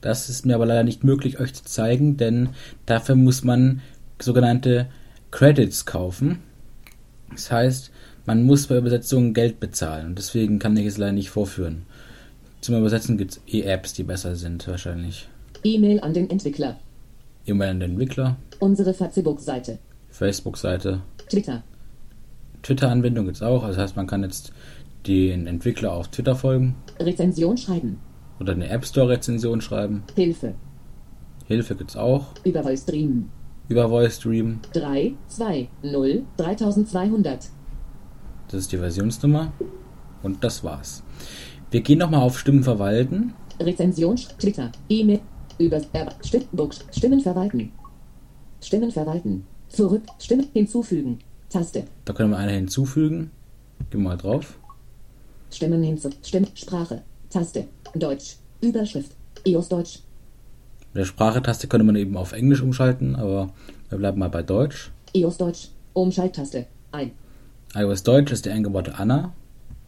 Das 0.00 0.28
ist 0.28 0.46
mir 0.46 0.54
aber 0.54 0.66
leider 0.66 0.82
nicht 0.82 1.04
möglich, 1.04 1.40
euch 1.40 1.54
zu 1.54 1.64
zeigen, 1.64 2.16
denn 2.16 2.50
dafür 2.86 3.14
muss 3.14 3.44
man 3.44 3.80
sogenannte 4.20 4.88
Credits 5.30 5.86
kaufen. 5.86 6.40
Das 7.30 7.50
heißt, 7.50 7.90
man 8.26 8.42
muss 8.44 8.66
bei 8.66 8.76
Übersetzungen 8.76 9.34
Geld 9.34 9.60
bezahlen 9.60 10.06
und 10.06 10.18
deswegen 10.18 10.58
kann 10.58 10.76
ich 10.76 10.86
es 10.86 10.98
leider 10.98 11.12
nicht 11.12 11.30
vorführen. 11.30 11.82
Zum 12.60 12.76
Übersetzen 12.76 13.16
gibt 13.16 13.32
es 13.32 13.40
E-Apps, 13.46 13.92
die 13.94 14.02
besser 14.02 14.36
sind, 14.36 14.66
wahrscheinlich. 14.68 15.28
E-Mail 15.62 16.00
an 16.00 16.14
den 16.14 16.30
Entwickler. 16.30 16.78
E-Mail 17.46 17.70
an 17.70 17.80
den 17.80 17.90
Entwickler. 17.92 18.36
Unsere 18.58 18.94
Facebook-Seite. 18.94 19.78
Facebook-Seite. 20.10 21.02
Twitter. 21.28 21.62
Twitter-Anbindung 22.62 23.26
gibt 23.26 23.36
es 23.36 23.42
auch. 23.42 23.62
Also 23.62 23.76
das 23.76 23.84
heißt, 23.84 23.96
man 23.96 24.06
kann 24.06 24.22
jetzt 24.22 24.52
den 25.06 25.46
Entwickler 25.46 25.92
auf 25.92 26.08
Twitter 26.08 26.34
folgen. 26.36 26.76
Rezension 26.98 27.56
schreiben. 27.56 28.00
Oder 28.38 28.52
eine 28.52 28.68
App 28.68 28.84
Store-Rezension 28.84 29.60
schreiben. 29.60 30.02
Hilfe. 30.14 30.54
Hilfe 31.46 31.74
gibt 31.74 31.90
es 31.90 31.96
auch. 31.96 32.26
Über 32.44 32.62
Voice 32.62 32.84
Dream. 32.84 33.30
Über 33.68 33.88
Voice 33.88 34.18
Dream. 34.20 34.60
3, 34.72 35.14
2, 35.28 35.68
0, 35.82 36.24
3200. 36.36 37.48
Das 38.48 38.60
ist 38.60 38.72
die 38.72 38.78
Versionsnummer. 38.78 39.52
Und 40.22 40.42
das 40.44 40.64
war's. 40.64 41.02
Wir 41.70 41.80
gehen 41.80 41.98
nochmal 41.98 42.22
auf 42.22 42.38
Stimmen 42.38 42.62
verwalten. 42.62 43.32
Rezension, 43.60 44.16
Twitter, 44.38 44.72
E-Mail, 44.88 45.20
über 45.60 45.76
äh, 45.76 46.06
Stimmbook, 46.24 46.74
Stimmen 46.90 47.20
verwalten. 47.20 47.72
Stimmen 48.62 48.90
verwalten. 48.90 49.46
Zurück, 49.68 50.02
Stimmen 50.18 50.48
hinzufügen. 50.52 51.18
Taste. 51.48 51.84
Da 52.04 52.12
können 52.12 52.30
wir 52.30 52.38
eine 52.38 52.52
hinzufügen. 52.52 53.30
Gehen 53.90 54.02
wir 54.02 54.10
mal 54.10 54.16
drauf. 54.16 54.58
Stimmen 55.50 55.82
hinzu. 55.82 56.10
Stimm, 56.22 56.46
Sprache. 56.54 57.02
Taste. 57.28 57.66
Deutsch. 57.94 58.36
Überschrift. 58.60 59.12
EOS 59.44 59.68
Deutsch. 59.68 59.98
Mit 60.92 61.02
der 61.02 61.04
Sprache-Taste 61.04 61.68
könnte 61.68 61.84
man 61.84 61.96
eben 61.96 62.16
auf 62.16 62.32
Englisch 62.32 62.62
umschalten, 62.62 63.14
aber 63.16 63.50
wir 63.88 63.98
bleiben 63.98 64.18
mal 64.18 64.30
bei 64.30 64.42
Deutsch. 64.42 64.90
EOS 65.14 65.36
Deutsch. 65.38 65.68
Umschalttaste. 65.92 66.66
Ein. 66.92 67.12
iOS 67.74 68.02
Deutsch 68.02 68.32
ist 68.32 68.46
die 68.46 68.50
eingebaute 68.50 68.94
Anna. 68.96 69.32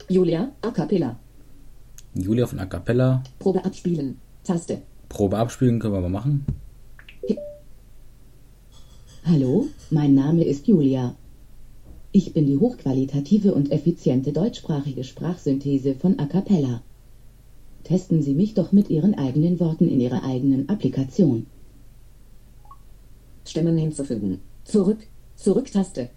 Julia, 0.08 0.50
A 0.62 0.70
Cappella. 0.70 1.16
Julia 2.14 2.46
von 2.46 2.58
A 2.58 2.66
Cappella. 2.66 3.22
Probe 3.38 3.64
abspielen. 3.64 4.18
Taste. 4.44 4.82
Probe 5.12 5.36
abspielen 5.36 5.78
können 5.78 5.92
wir 5.92 6.00
mal 6.00 6.08
machen. 6.08 6.46
Hallo, 9.24 9.68
mein 9.90 10.14
Name 10.14 10.42
ist 10.42 10.66
Julia. 10.66 11.14
Ich 12.12 12.32
bin 12.32 12.46
die 12.46 12.56
hochqualitative 12.56 13.52
und 13.52 13.70
effiziente 13.70 14.32
deutschsprachige 14.32 15.04
Sprachsynthese 15.04 15.94
von 15.94 16.18
A 16.18 16.24
Cappella. 16.24 16.82
Testen 17.84 18.22
Sie 18.22 18.32
mich 18.32 18.54
doch 18.54 18.72
mit 18.72 18.88
Ihren 18.88 19.14
eigenen 19.14 19.60
Worten 19.60 19.86
in 19.86 20.00
Ihrer 20.00 20.24
eigenen 20.24 20.70
Applikation. 20.70 21.46
Stimmen 23.44 23.76
hinzufügen. 23.76 24.40
Zurück. 24.64 25.06
Zurück-Taste. 25.36 26.08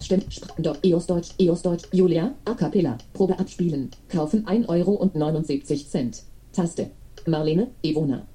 Stimm, 0.00 0.22
Do, 0.58 0.74
EOS 0.82 1.06
Deutsch, 1.06 1.30
EOS 1.38 1.62
Deutsch, 1.62 1.84
Julia, 1.92 2.34
A 2.44 2.54
Cappella, 2.54 2.98
Probe 3.14 3.38
abspielen, 3.38 3.90
kaufen 4.08 4.46
1 4.46 4.68
Euro 4.68 4.92
und 4.92 5.14
79 5.14 5.88
Cent. 5.88 6.24
Taste. 6.52 6.90
Marlene, 7.26 7.68
Evona. 7.82 8.26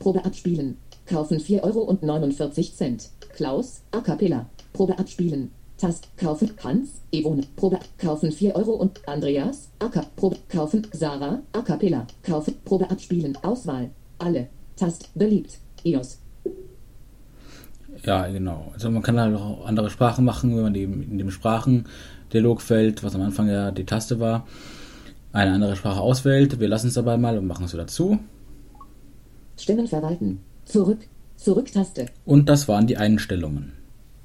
Probe 0.00 0.24
abspielen, 0.24 0.78
kaufen 1.06 1.38
4 1.38 1.62
Euro 1.62 1.82
und 1.82 2.02
49 2.02 2.74
Cent. 2.74 3.10
Klaus, 3.36 3.82
A 3.92 4.00
Cappella, 4.00 4.46
Probe 4.72 4.98
abspielen, 4.98 5.52
Tast, 5.78 6.08
kaufen, 6.16 6.50
Hans, 6.64 7.02
Evone, 7.12 7.42
Probe, 7.54 7.78
kaufen 7.98 8.32
4 8.32 8.56
Euro 8.56 8.72
und 8.72 9.06
Andreas, 9.08 9.70
Acker, 9.78 10.06
Probe, 10.16 10.36
kaufen, 10.48 10.88
Sarah, 10.92 11.40
A 11.52 11.62
Cappella, 11.62 12.08
kaufen, 12.24 12.54
Probe 12.64 12.90
abspielen, 12.90 13.38
Auswahl, 13.42 13.90
alle, 14.18 14.48
Tast, 14.74 15.08
beliebt, 15.14 15.58
EOS, 15.84 16.18
ja, 18.04 18.26
genau. 18.28 18.70
Also 18.72 18.90
man 18.90 19.02
kann 19.02 19.20
halt 19.20 19.36
auch 19.36 19.66
andere 19.66 19.90
Sprachen 19.90 20.24
machen, 20.24 20.56
wenn 20.56 20.62
man 20.62 20.74
eben 20.74 21.02
in 21.02 21.18
dem 21.18 21.30
Sprachendialogfeld, 21.30 23.02
was 23.02 23.14
am 23.14 23.22
Anfang 23.22 23.48
ja 23.48 23.70
die 23.70 23.84
Taste 23.84 24.20
war, 24.20 24.46
eine 25.32 25.52
andere 25.52 25.76
Sprache 25.76 26.00
auswählt. 26.00 26.60
Wir 26.60 26.68
lassen 26.68 26.88
es 26.88 26.94
dabei 26.94 27.16
mal 27.16 27.36
und 27.36 27.46
machen 27.46 27.66
es 27.66 27.74
wieder 27.74 27.86
zu. 27.86 28.18
Stimmen 29.60 29.86
verwalten. 29.86 30.40
Zurück. 30.64 31.00
Zurück-Taste. 31.36 32.06
Und 32.24 32.48
das 32.48 32.68
waren 32.68 32.86
die 32.86 32.96
Einstellungen. 32.96 33.72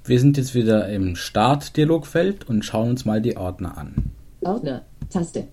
Wir 0.03 0.19
sind 0.19 0.37
jetzt 0.37 0.55
wieder 0.55 0.87
im 0.89 1.15
Start-Dialogfeld 1.15 2.47
und 2.47 2.63
schauen 2.63 2.91
uns 2.91 3.05
mal 3.05 3.21
die 3.21 3.35
Ordner 3.37 3.77
an. 3.77 4.11
Ordner. 4.41 4.83
Taste. 5.09 5.47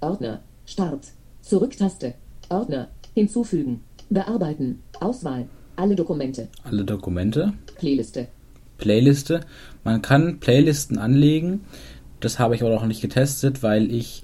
Ordner. 0.00 0.40
Start. 0.66 1.08
Zurück-Taste. 1.42 2.14
Ordner. 2.48 2.88
Hinzufügen. 3.14 3.80
Bearbeiten. 4.10 4.82
Auswahl. 5.00 5.46
Alle 5.76 5.94
Dokumente. 5.94 6.48
Alle 6.64 6.84
Dokumente. 6.84 7.52
Playliste. 7.76 8.28
Playliste. 8.78 9.40
Man 9.84 10.02
kann 10.02 10.40
Playlisten 10.40 10.98
anlegen. 10.98 11.60
Das 12.20 12.38
habe 12.38 12.54
ich 12.54 12.62
aber 12.62 12.74
noch 12.74 12.86
nicht 12.86 13.02
getestet, 13.02 13.62
weil 13.62 13.92
ich 13.92 14.22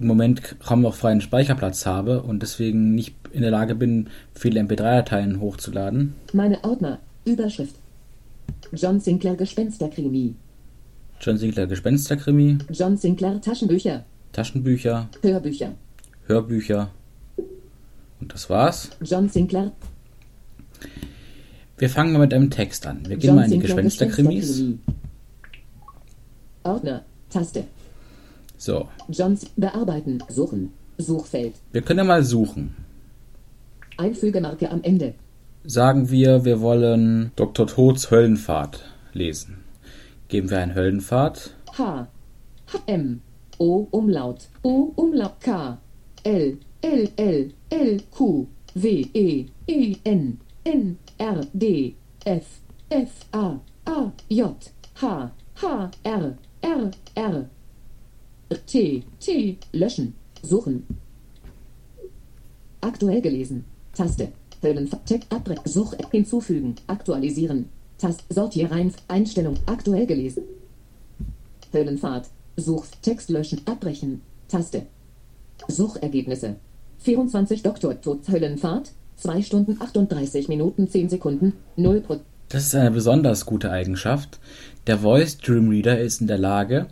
im 0.00 0.06
Moment 0.06 0.56
kaum 0.60 0.80
noch 0.80 0.94
freien 0.94 1.20
Speicherplatz 1.20 1.86
habe 1.86 2.22
und 2.22 2.42
deswegen 2.42 2.94
nicht 2.94 3.14
in 3.32 3.42
der 3.42 3.50
Lage 3.50 3.74
bin, 3.74 4.08
viele 4.34 4.60
MP3-Dateien 4.60 5.40
hochzuladen. 5.40 6.14
Meine 6.32 6.62
Ordner. 6.64 6.98
Überschrift. 7.24 7.76
John 8.72 8.98
Sinclair 8.98 9.36
Gespensterkrimi. 9.36 10.34
John 11.20 11.36
Sinclair 11.36 11.66
Gespensterkrimi, 11.66 12.58
John 12.70 12.96
Sinclair 12.96 13.40
Taschenbücher, 13.42 14.04
Taschenbücher, 14.32 15.10
Hörbücher, 15.20 15.74
Hörbücher. 16.26 16.90
Und 18.20 18.32
das 18.32 18.48
war's. 18.48 18.90
John 19.02 19.28
Sinclair, 19.28 19.72
Wir 21.76 21.90
fangen 21.90 22.12
mal 22.12 22.20
mit 22.20 22.32
einem 22.32 22.50
Text 22.50 22.86
an. 22.86 23.00
Wir 23.06 23.18
gehen 23.18 23.28
John 23.28 23.36
mal 23.36 23.44
in 23.44 23.50
die 23.50 23.58
Gespensterkrimis. 23.58 24.46
Gespensterkrimi. 24.46 24.78
Ordner, 26.62 27.04
Taste, 27.28 27.64
So, 28.60 28.88
Johns 29.08 29.46
bearbeiten, 29.56 30.22
suchen, 30.28 30.72
Suchfeld, 30.98 31.54
wir 31.72 31.80
können 31.80 32.00
ja 32.00 32.04
mal 32.04 32.22
suchen. 32.22 32.76
Einfügemarke 33.96 34.70
am 34.70 34.82
Ende, 34.82 35.14
Sagen 35.64 36.10
wir, 36.10 36.44
wir 36.44 36.60
wollen 36.60 37.32
Dr. 37.36 37.66
Tods 37.66 38.10
Höllenfahrt 38.10 38.84
lesen. 39.14 39.64
Geben 40.28 40.50
wir 40.50 40.58
ein 40.58 40.74
Höllenfahrt. 40.74 41.54
H, 41.76 42.08
H, 42.66 42.78
M, 42.86 43.22
O, 43.58 43.86
Umlaut, 43.90 44.48
O, 44.62 44.92
Umlaut, 44.96 45.40
K, 45.40 45.78
L, 46.24 46.58
L, 46.82 47.08
L, 47.16 47.50
L, 47.70 48.00
Q, 48.10 48.46
W, 48.74 49.06
E, 49.12 49.46
E, 49.66 49.96
N, 50.04 50.38
N, 50.64 50.98
R, 51.18 51.40
D, 51.54 51.94
F, 52.26 52.46
F, 52.90 53.10
A, 53.32 53.58
A, 53.86 54.12
J, 54.28 54.54
H, 55.00 55.30
H, 55.62 55.90
R, 56.04 56.34
R, 56.62 56.90
R, 57.14 57.50
T, 58.66 59.04
T, 59.20 59.58
löschen, 59.72 60.14
suchen. 60.42 60.86
Aktuell 62.80 63.20
gelesen, 63.20 63.64
Taste, 63.94 64.28
Höllenfahrt, 64.62 65.06
Text, 65.06 65.32
Abbrechen, 65.32 65.62
Such, 65.66 65.94
hinzufügen, 66.10 66.76
aktualisieren, 66.86 67.68
Taste, 67.98 68.24
Sortieren, 68.28 68.92
Einstellung, 69.08 69.56
aktuell 69.66 70.06
gelesen. 70.06 70.42
Höllenfahrt. 71.72 72.26
Such, 72.56 72.86
Text 73.02 73.30
löschen, 73.30 73.60
abbrechen. 73.66 74.22
Taste. 74.48 74.86
Suchergebnisse. 75.68 76.56
24 76.98 77.62
Doktor 77.62 78.00
Tod 78.00 78.28
Höllenfahrt. 78.28 78.92
2 79.16 79.42
Stunden 79.42 79.76
38 79.80 80.48
Minuten 80.48 80.88
10 80.88 81.10
Sekunden. 81.10 81.52
0 81.76 82.00
Pro 82.00 82.20
Das 82.48 82.66
ist 82.66 82.74
eine 82.74 82.90
besonders 82.90 83.46
gute 83.46 83.70
Eigenschaft. 83.70 84.40
Der 84.86 84.98
Voice 84.98 85.38
Dream 85.38 85.68
Reader 85.68 86.00
ist 86.00 86.20
in 86.20 86.26
der 86.26 86.38
Lage, 86.38 86.86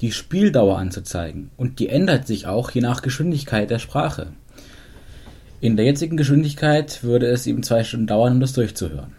die 0.00 0.12
Spieldauer 0.12 0.78
anzuzeigen 0.78 1.50
und 1.56 1.78
die 1.80 1.88
ändert 1.88 2.26
sich 2.26 2.46
auch 2.46 2.70
je 2.70 2.80
nach 2.80 3.02
Geschwindigkeit 3.02 3.70
der 3.70 3.78
Sprache. 3.78 4.32
In 5.60 5.76
der 5.76 5.86
jetzigen 5.86 6.16
Geschwindigkeit 6.16 7.02
würde 7.02 7.26
es 7.26 7.46
eben 7.46 7.62
zwei 7.64 7.82
Stunden 7.82 8.06
dauern, 8.06 8.34
um 8.34 8.40
das 8.40 8.52
durchzuhören. 8.52 9.12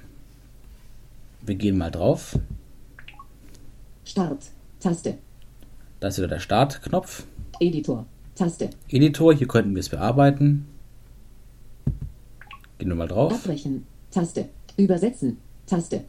Wir 1.42 1.56
gehen 1.56 1.78
mal 1.78 1.92
drauf. 1.92 2.40
Start. 4.06 4.44
Taste. 4.80 5.18
Da 6.00 6.08
ist 6.08 6.18
wieder 6.18 6.30
der 6.30 6.40
Startknopf. 6.40 7.26
Editor. 7.60 8.06
Taste. 8.36 8.70
Editor, 8.88 9.34
hier 9.34 9.48
könnten 9.48 9.76
wir 9.76 9.82
es 9.82 9.90
bearbeiten. 9.90 10.66
Gehen 12.78 12.88
wir 12.88 12.96
mal 12.96 13.08
drauf. 13.08 13.34
Abbrechen. 13.34 13.86
Taste. 14.10 14.48
Übersetzen. 14.78 15.38
Taste. 15.66 16.06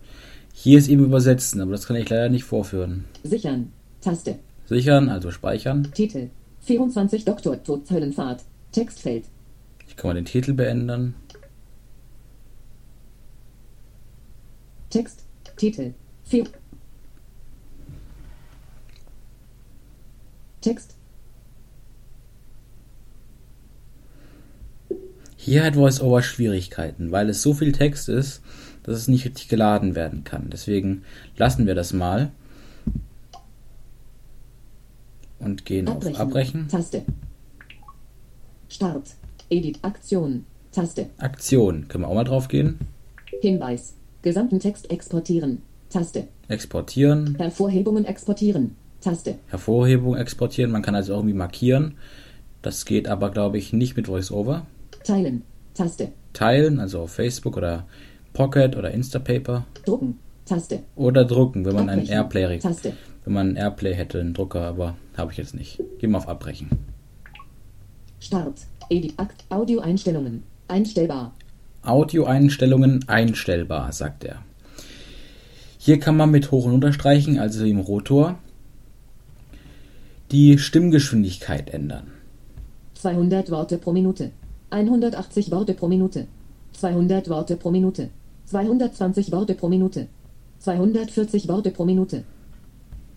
Hier 0.52 0.78
ist 0.78 0.88
eben 0.88 1.04
übersetzen, 1.04 1.60
aber 1.60 1.72
das 1.72 1.86
kann 1.86 1.96
ich 1.96 2.08
leider 2.08 2.28
nicht 2.28 2.44
vorführen. 2.44 3.04
Sichern. 3.24 3.72
Taste. 4.00 4.38
Sichern, 4.70 5.08
also 5.08 5.32
speichern. 5.32 5.90
Titel. 5.92 6.30
24 6.60 7.24
Doktor 7.24 7.60
Tod 7.64 7.90
Höllenfahrt. 7.90 8.44
Textfeld. 8.70 9.24
Ich 9.88 9.96
kann 9.96 10.10
mal 10.10 10.14
den 10.14 10.24
Titel 10.24 10.52
beenden. 10.52 11.16
Text. 14.88 15.24
Titel. 15.56 15.94
4. 16.22 16.44
Text. 20.60 20.94
Hier 25.36 25.64
hat 25.64 25.74
VoiceOver 25.74 26.22
Schwierigkeiten, 26.22 27.10
weil 27.10 27.28
es 27.28 27.42
so 27.42 27.54
viel 27.54 27.72
Text 27.72 28.08
ist, 28.08 28.40
dass 28.84 28.96
es 28.96 29.08
nicht 29.08 29.24
richtig 29.24 29.48
geladen 29.48 29.96
werden 29.96 30.22
kann. 30.22 30.48
Deswegen 30.48 31.02
lassen 31.36 31.66
wir 31.66 31.74
das 31.74 31.92
mal 31.92 32.30
und 35.40 35.64
gehen 35.64 35.88
Abbrechen. 35.88 36.14
auf 36.14 36.20
Abbrechen. 36.20 36.68
Taste. 36.68 37.02
Start. 38.68 39.14
Edit. 39.48 39.78
Aktion. 39.82 40.44
Taste. 40.72 41.06
Aktion. 41.18 41.88
Können 41.88 42.04
wir 42.04 42.08
auch 42.08 42.14
mal 42.14 42.24
drauf 42.24 42.48
gehen. 42.48 42.78
Hinweis. 43.40 43.94
Gesamten 44.22 44.60
Text 44.60 44.90
exportieren. 44.90 45.62
Taste. 45.88 46.28
Exportieren. 46.48 47.34
Hervorhebungen 47.36 48.04
exportieren. 48.04 48.76
Taste. 49.00 49.36
Hervorhebung 49.48 50.16
exportieren. 50.16 50.70
Man 50.70 50.82
kann 50.82 50.94
also 50.94 51.14
irgendwie 51.14 51.34
markieren. 51.34 51.94
Das 52.62 52.84
geht 52.84 53.08
aber, 53.08 53.30
glaube 53.30 53.58
ich, 53.58 53.72
nicht 53.72 53.96
mit 53.96 54.08
VoiceOver. 54.08 54.66
Teilen. 55.04 55.42
Taste. 55.74 56.12
Teilen, 56.34 56.78
also 56.78 57.00
auf 57.00 57.12
Facebook 57.12 57.56
oder 57.56 57.86
Pocket 58.34 58.76
oder 58.76 58.90
Instapaper. 58.90 59.64
Drucken. 59.84 60.18
Taste. 60.44 60.80
Oder 60.96 61.24
drucken, 61.24 61.64
wenn 61.64 61.74
man 61.74 61.88
einen 61.88 62.00
Abbrechen. 62.10 62.14
Airplay, 62.14 62.58
Taste. 62.58 62.92
wenn 63.24 63.32
man 63.32 63.48
einen 63.48 63.56
Airplay 63.56 63.94
hätte, 63.94 64.20
einen 64.20 64.34
Drucker, 64.34 64.62
aber 64.62 64.96
habe 65.20 65.32
ich 65.32 65.38
jetzt 65.38 65.54
nicht. 65.54 65.82
Gehen 65.98 66.10
wir 66.10 66.18
auf 66.18 66.28
Abbrechen. 66.28 66.70
Start. 68.18 68.66
Edit. 68.88 69.14
Akt. 69.16 69.44
Audioeinstellungen. 69.48 70.42
Einstellbar. 70.68 71.32
Audioeinstellungen 71.82 73.08
einstellbar, 73.08 73.92
sagt 73.92 74.24
er. 74.24 74.42
Hier 75.78 75.98
kann 75.98 76.16
man 76.16 76.30
mit 76.30 76.50
Hoch- 76.50 76.66
und 76.66 76.74
Unterstreichen, 76.74 77.38
also 77.38 77.64
im 77.64 77.78
Rotor, 77.78 78.38
die 80.30 80.58
Stimmgeschwindigkeit 80.58 81.70
ändern. 81.70 82.08
200 82.94 83.50
Worte 83.50 83.78
pro 83.78 83.92
Minute. 83.92 84.30
180 84.68 85.50
Worte 85.50 85.74
pro 85.74 85.88
Minute. 85.88 86.26
200 86.74 87.28
Worte 87.30 87.56
pro 87.56 87.70
Minute. 87.70 88.10
220 88.44 89.32
Worte 89.32 89.54
pro 89.54 89.68
Minute. 89.68 90.08
240 90.58 91.48
Worte 91.48 91.70
pro 91.70 91.84
Minute. 91.86 92.24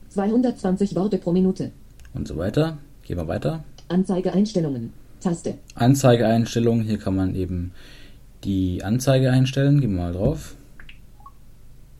220 0.09 0.95
Worte 0.95 1.17
pro 1.17 1.33
Minute. 1.33 1.71
Und 2.13 2.27
so 2.27 2.37
weiter. 2.37 2.77
Gehen 3.03 3.17
wir 3.17 3.27
weiter. 3.27 3.63
Anzeigeeinstellungen. 3.87 4.93
Taste. 5.19 5.55
Anzeigeeinstellungen, 5.75 6.85
hier 6.85 6.97
kann 6.97 7.15
man 7.15 7.35
eben 7.35 7.71
die 8.43 8.83
Anzeige 8.83 9.31
einstellen. 9.31 9.79
Gehen 9.81 9.95
wir 9.95 10.03
mal 10.03 10.13
drauf. 10.13 10.55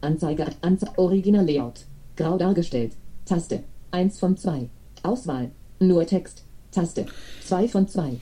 Anzeige. 0.01 0.47
Anze 0.61 0.87
Original 0.97 1.45
Layout. 1.45 1.85
Grau 2.15 2.37
dargestellt. 2.37 2.93
Taste. 3.25 3.63
1 3.91 4.19
von 4.19 4.37
2. 4.37 4.69
Auswahl. 5.03 5.51
Nur 5.79 6.05
Text. 6.05 6.43
Taste. 6.71 7.05
2 7.45 7.67
von 7.67 7.87
2. 7.87 8.17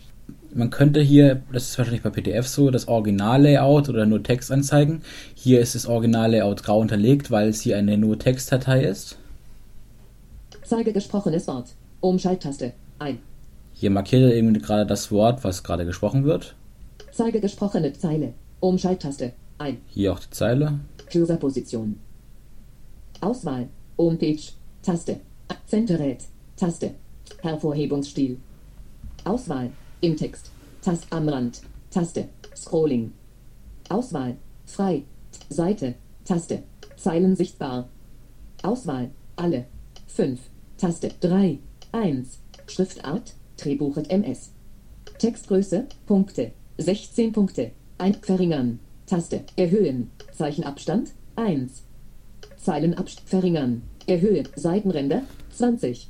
Man 0.54 0.70
könnte 0.70 1.02
hier, 1.02 1.42
das 1.54 1.70
ist 1.70 1.78
wahrscheinlich 1.78 2.04
bei 2.04 2.10
PDF 2.10 2.46
so, 2.46 2.72
das 2.72 2.90
Original-Layout 2.90 3.88
oder 3.88 4.06
nur 4.06 4.22
Text 4.22 4.52
anzeigen. 4.52 5.02
Hier 5.34 5.62
ist 5.62 5.76
das 5.76 5.86
Original-Layout 5.86 6.64
grau 6.64 6.80
unterlegt, 6.80 7.32
weil 7.32 7.48
es 7.50 7.62
hier 7.62 7.78
eine 7.78 7.98
nur 7.98 8.20
Textdatei 8.20 8.84
ist. 8.84 9.18
Zeige 10.64 10.92
gesprochenes 10.92 11.48
Wort. 11.48 11.70
Umschalttaste. 12.02 12.74
Ein. 13.00 13.20
Hier 13.74 13.92
markiert 13.92 14.24
er 14.24 14.36
eben 14.36 14.54
gerade 14.54 14.86
das 14.86 15.12
Wort, 15.12 15.44
was 15.44 15.64
gerade 15.64 15.86
gesprochen 15.86 16.24
wird. 16.24 16.56
Zeige 17.12 17.40
gesprochene 17.40 17.94
Zeile. 17.94 18.34
Umschalttaste. 18.60 19.34
Ein. 19.58 19.78
Hier 19.88 20.14
auch 20.14 20.20
die 20.20 20.30
Zeile. 20.32 20.80
Cursor-Position. 21.12 22.00
Auswahl. 23.22 23.70
Homepage. 23.98 24.42
Taste. 24.82 25.20
Akzenterät. 25.48 26.24
Taste. 26.56 26.96
Hervorhebungsstil. 27.42 28.38
Auswahl. 29.24 29.72
Im 30.02 30.18
Text. 30.18 30.52
Tast 30.82 31.06
am 31.12 31.30
Rand. 31.30 31.62
Taste. 31.92 32.30
Scrolling. 32.56 33.14
Auswahl. 33.90 34.38
Frei. 34.66 35.04
Seite. 35.50 35.96
Taste. 36.26 36.64
Zeilen 36.96 37.36
sichtbar. 37.36 37.90
Auswahl. 38.64 39.12
Alle. 39.36 39.66
5. 40.08 40.40
Taste. 40.78 41.12
3. 41.20 41.60
1. 41.92 42.40
Schriftart. 42.68 43.34
Drehbuchet 43.58 44.10
MS. 44.10 44.52
Textgröße. 45.20 45.86
Punkte. 46.06 46.52
16 46.78 47.32
Punkte. 47.34 47.72
Ein 47.98 48.16
verringern. 48.16 48.80
Taste. 49.06 49.42
Erhöhen. 49.56 50.10
Zeichenabstand. 50.34 51.12
1. 51.36 51.84
Zeilenabstand 52.58 53.30
verringern. 53.30 53.82
Erhöhen. 54.08 54.48
Seitenränder. 54.56 55.24
20. 55.52 56.10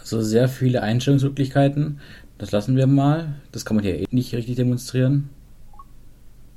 Also 0.00 0.22
sehr 0.22 0.48
viele 0.48 0.82
Einstellungsmöglichkeiten. 0.82 2.00
Das 2.38 2.52
lassen 2.52 2.76
wir 2.76 2.86
mal. 2.86 3.34
Das 3.52 3.64
kann 3.64 3.76
man 3.76 3.84
hier 3.84 3.98
eh 3.98 4.06
nicht 4.10 4.32
richtig 4.34 4.56
demonstrieren. 4.56 5.28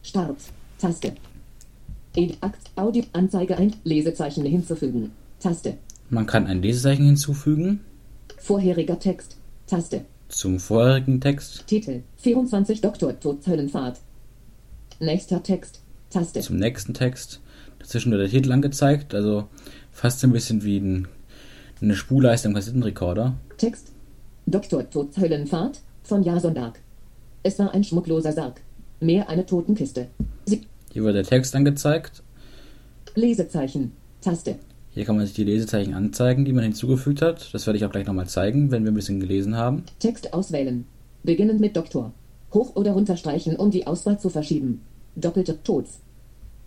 Start. 0.04 0.38
Taste. 0.78 1.14
Akt. 2.42 2.70
Audio. 2.76 3.04
Anzeige 3.14 3.58
ein. 3.58 3.74
Lesezeichen 3.84 4.46
hinzufügen. 4.46 5.12
Taste. 5.40 5.78
Man 6.10 6.28
kann 6.28 6.46
ein 6.46 6.62
Lesezeichen 6.62 7.06
hinzufügen 7.06 7.80
Vorheriger 8.42 8.98
Text. 8.98 9.38
Taste. 9.68 10.02
zum 10.28 10.60
vorherigen 10.60 11.22
Text, 11.22 11.68
Titel. 11.68 12.02
24 12.18 12.82
Doktor 12.82 13.18
Tod 13.20 13.46
Höllenfahrt. 13.46 14.00
Nächster 15.00 15.44
Text. 15.44 15.82
Taste. 16.10 16.42
zum 16.42 16.58
nächsten 16.58 16.94
Text. 16.96 17.40
Dazwischen 17.80 18.12
wird 18.12 18.22
der 18.22 18.30
Titel 18.30 18.52
angezeigt, 18.52 19.14
also 19.14 19.48
fast 19.92 20.24
ein 20.24 20.32
bisschen 20.32 20.64
wie 20.64 20.80
ein 20.80 21.08
Eine 21.82 21.96
Spurleiste 21.96 22.48
am 22.48 22.56
Kassettenrekorder. 22.56 23.36
Text. 23.58 23.92
Dr. 24.48 24.90
Todshöllenfahrt 24.90 25.80
von 26.04 26.24
Jason 26.24 26.56
Dark. 26.56 26.80
Es 27.44 27.60
war 27.60 27.74
ein 27.74 27.84
schmuckloser 27.84 28.34
Sarg. 28.34 28.62
Mehr 29.00 29.30
eine 29.30 29.46
Totenkiste. 29.46 30.08
Sie 30.46 30.62
Hier 30.92 31.04
wird 31.04 31.16
der 31.16 31.24
Text 31.24 31.56
angezeigt. 31.56 32.24
Lesezeichen. 33.16 33.92
Taste. 34.20 34.58
Hier 34.94 35.06
kann 35.06 35.16
man 35.16 35.26
sich 35.26 35.34
die 35.34 35.46
Lesezeichen 35.46 35.94
anzeigen, 35.94 36.44
die 36.44 36.52
man 36.52 36.66
hinzugefügt 36.66 37.22
hat. 37.22 37.54
Das 37.54 37.66
werde 37.66 37.78
ich 37.78 37.86
auch 37.86 37.92
gleich 37.92 38.06
nochmal 38.06 38.28
zeigen, 38.28 38.72
wenn 38.72 38.84
wir 38.84 38.92
ein 38.92 38.96
bisschen 38.96 39.22
gelesen 39.22 39.56
haben. 39.56 39.84
Text 40.00 40.34
auswählen. 40.34 40.86
Beginnend 41.24 41.62
mit 41.62 41.78
Doktor. 41.78 42.12
Hoch- 42.54 42.76
oder 42.76 42.92
runterstreichen, 42.92 43.56
um 43.56 43.72
die 43.72 43.88
Auswahl 43.88 44.20
zu 44.20 44.30
verschieben. 44.30 44.82
Doppelte 45.16 45.64
Tods. 45.64 46.00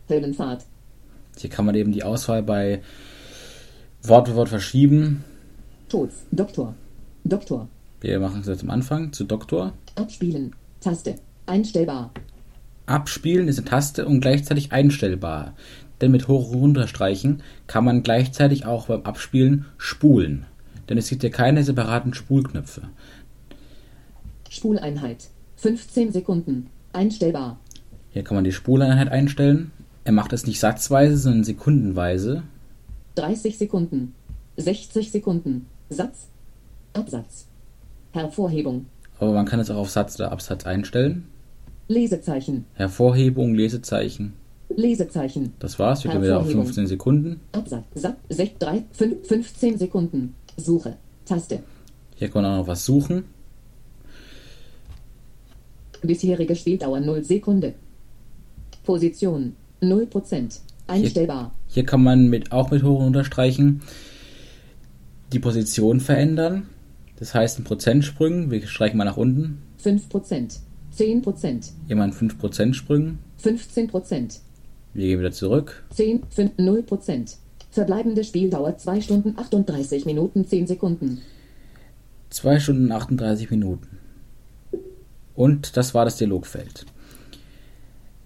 Höllenfahrt. 0.09 0.65
Hier 1.39 1.51
kann 1.51 1.67
man 1.67 1.75
eben 1.75 1.93
die 1.93 2.03
Auswahl 2.03 2.43
bei 2.43 2.81
Wort 4.03 4.29
für 4.29 4.37
Wort 4.37 4.49
verschieben. 4.49 5.25
Tods. 5.91 6.25
Doktor. 6.31 6.75
Doktor. 7.25 7.69
Wir 8.01 8.21
machen 8.21 8.41
es 8.41 8.47
jetzt 8.47 8.63
am 8.63 8.71
Anfang 8.71 9.13
zu 9.13 9.25
Doktor. 9.25 9.75
Abspielen. 9.97 10.55
Taste. 10.81 11.17
Einstellbar. 11.47 12.11
Abspielen 12.87 13.49
ist 13.49 13.59
eine 13.59 13.67
Taste 13.67 14.07
und 14.07 14.21
gleichzeitig 14.21 14.73
einstellbar. 14.73 15.55
Denn 16.01 16.11
mit 16.11 16.29
Hoch- 16.29 16.51
und 16.51 16.59
Runterstreichen 16.59 17.43
kann 17.67 17.85
man 17.85 18.03
gleichzeitig 18.03 18.67
auch 18.67 18.87
beim 18.87 19.03
Abspielen 19.03 19.67
spulen. 19.79 20.47
Denn 20.89 20.99
es 20.99 21.09
gibt 21.09 21.23
ja 21.23 21.31
keine 21.31 21.63
separaten 21.63 22.15
Spulknöpfe. 22.15 22.83
Spuleinheit. 24.51 25.29
15 25.57 26.13
Sekunden. 26.13 26.69
Einstellbar. 26.93 27.59
Hier 28.11 28.23
kann 28.23 28.35
man 28.35 28.45
die 28.45 28.53
Spuleinheit 28.53 29.11
einstellen. 29.11 29.73
Er 30.05 30.13
macht 30.13 30.33
es 30.33 30.47
nicht 30.47 30.61
satzweise, 30.61 31.17
sondern 31.17 31.45
sekundenweise. 31.45 32.43
30 33.15 33.59
Sekunden. 33.59 34.15
60 34.57 35.11
Sekunden. 35.11 35.67
Satz. 35.89 36.29
Absatz. 36.93 37.47
Hervorhebung. 38.13 38.87
Aber 39.19 39.33
man 39.33 39.47
kann 39.47 39.61
es 39.61 39.71
auch 39.71 39.77
auf 39.77 39.91
Satz 39.91 40.17
oder 40.17 40.33
Absatz 40.33 40.67
einstellen. 40.67 41.27
Lesezeichen. 41.89 42.67
Hervorhebung, 42.75 43.55
Lesezeichen. 43.55 44.35
Lesezeichen. 44.69 45.53
Das 45.59 45.79
war's. 45.79 46.05
Wir 46.05 46.11
wieder 46.11 46.39
auf 46.39 46.45
Hervorhebung. 46.45 46.65
15 46.65 46.87
Sekunden. 46.87 47.41
Absatz. 47.53 47.85
Satz. 47.95 48.17
6, 48.29 48.59
3, 48.59 48.85
5, 48.93 49.29
15 49.29 49.79
Sekunden. 49.79 50.35
Suche. 50.57 50.97
Taste. 51.25 51.63
Hier 52.17 52.29
kann 52.29 52.43
man 52.43 52.53
auch 52.53 52.59
noch 52.59 52.67
was 52.69 52.85
suchen. 52.85 53.25
Bisherige 56.03 56.55
Spieldauer 56.55 57.01
0 57.01 57.25
Sekunde. 57.25 57.75
Position 58.85 59.57
0%. 59.81 60.61
Einstellbar. 60.87 61.53
Hier 61.69 61.85
kann 61.85 62.03
man 62.03 62.29
mit, 62.29 62.53
auch 62.53 62.71
mit 62.71 62.83
Hoch- 62.83 63.01
und 63.01 63.07
Unterstreichen 63.07 63.83
die 65.33 65.39
Position 65.39 66.01
verändern. 66.01 66.69
Das 67.17 67.35
heißt 67.35 67.59
in 67.59 67.65
Prozentsprüngen. 67.65 68.51
Wir 68.51 68.67
streichen 68.67 68.99
mal 68.99 69.05
nach 69.05 69.17
unten. 69.17 69.63
5%. 69.83 70.59
10%. 70.97 71.71
Hier 71.87 71.97
mal 71.97 72.09
in 72.09 72.13
5% 72.13 72.75
Sprüngen. 72.75 73.19
15%. 73.43 74.41
Wir 74.95 75.09
gehen 75.09 75.19
wieder 75.19 75.33
zurück. 75.33 75.85
10, 75.91 76.23
5, 76.31 76.53
0%. 76.57 77.37
Verbleibende 77.73 78.23
Spieldauer 78.23 78.79
2 78.79 79.01
Stunden 79.01 79.37
38 79.37 80.07
Minuten 80.07 80.47
10 80.47 80.69
Sekunden. 80.69 81.21
2 82.31 82.61
Stunden 82.61 82.93
38 82.93 83.51
Minuten. 83.51 83.99
Und 85.35 85.77
das 85.77 85.95
war 85.95 86.05
das 86.05 86.17
Dialogfeld. 86.17 86.87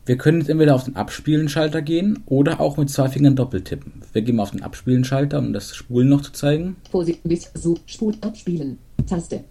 Wir 0.05 0.19
können 0.19 0.41
jetzt 0.41 0.51
entweder 0.51 0.75
auf 0.75 0.85
den 0.85 0.97
Abspielen-Schalter 0.97 1.83
gehen 1.83 2.23
oder 2.27 2.61
auch 2.61 2.77
mit 2.77 2.89
zwei 2.91 3.09
Fingern 3.09 3.37
doppeltippen. 3.37 4.03
Wir 4.13 4.23
gehen 4.23 4.37
mal 4.37 4.45
auf 4.45 4.53
den 4.53 4.63
Abspielen-Schalter, 4.63 5.39
um 5.39 5.53
das 5.53 5.75
Spulen 5.75 6.09
noch 6.09 6.23
zu 6.23 6.33
zeigen. 6.33 6.77
Bis 7.25 7.51
Such 7.55 7.79
Spul 7.87 8.15
abspielen. 8.23 8.79
Taste. 9.07 9.45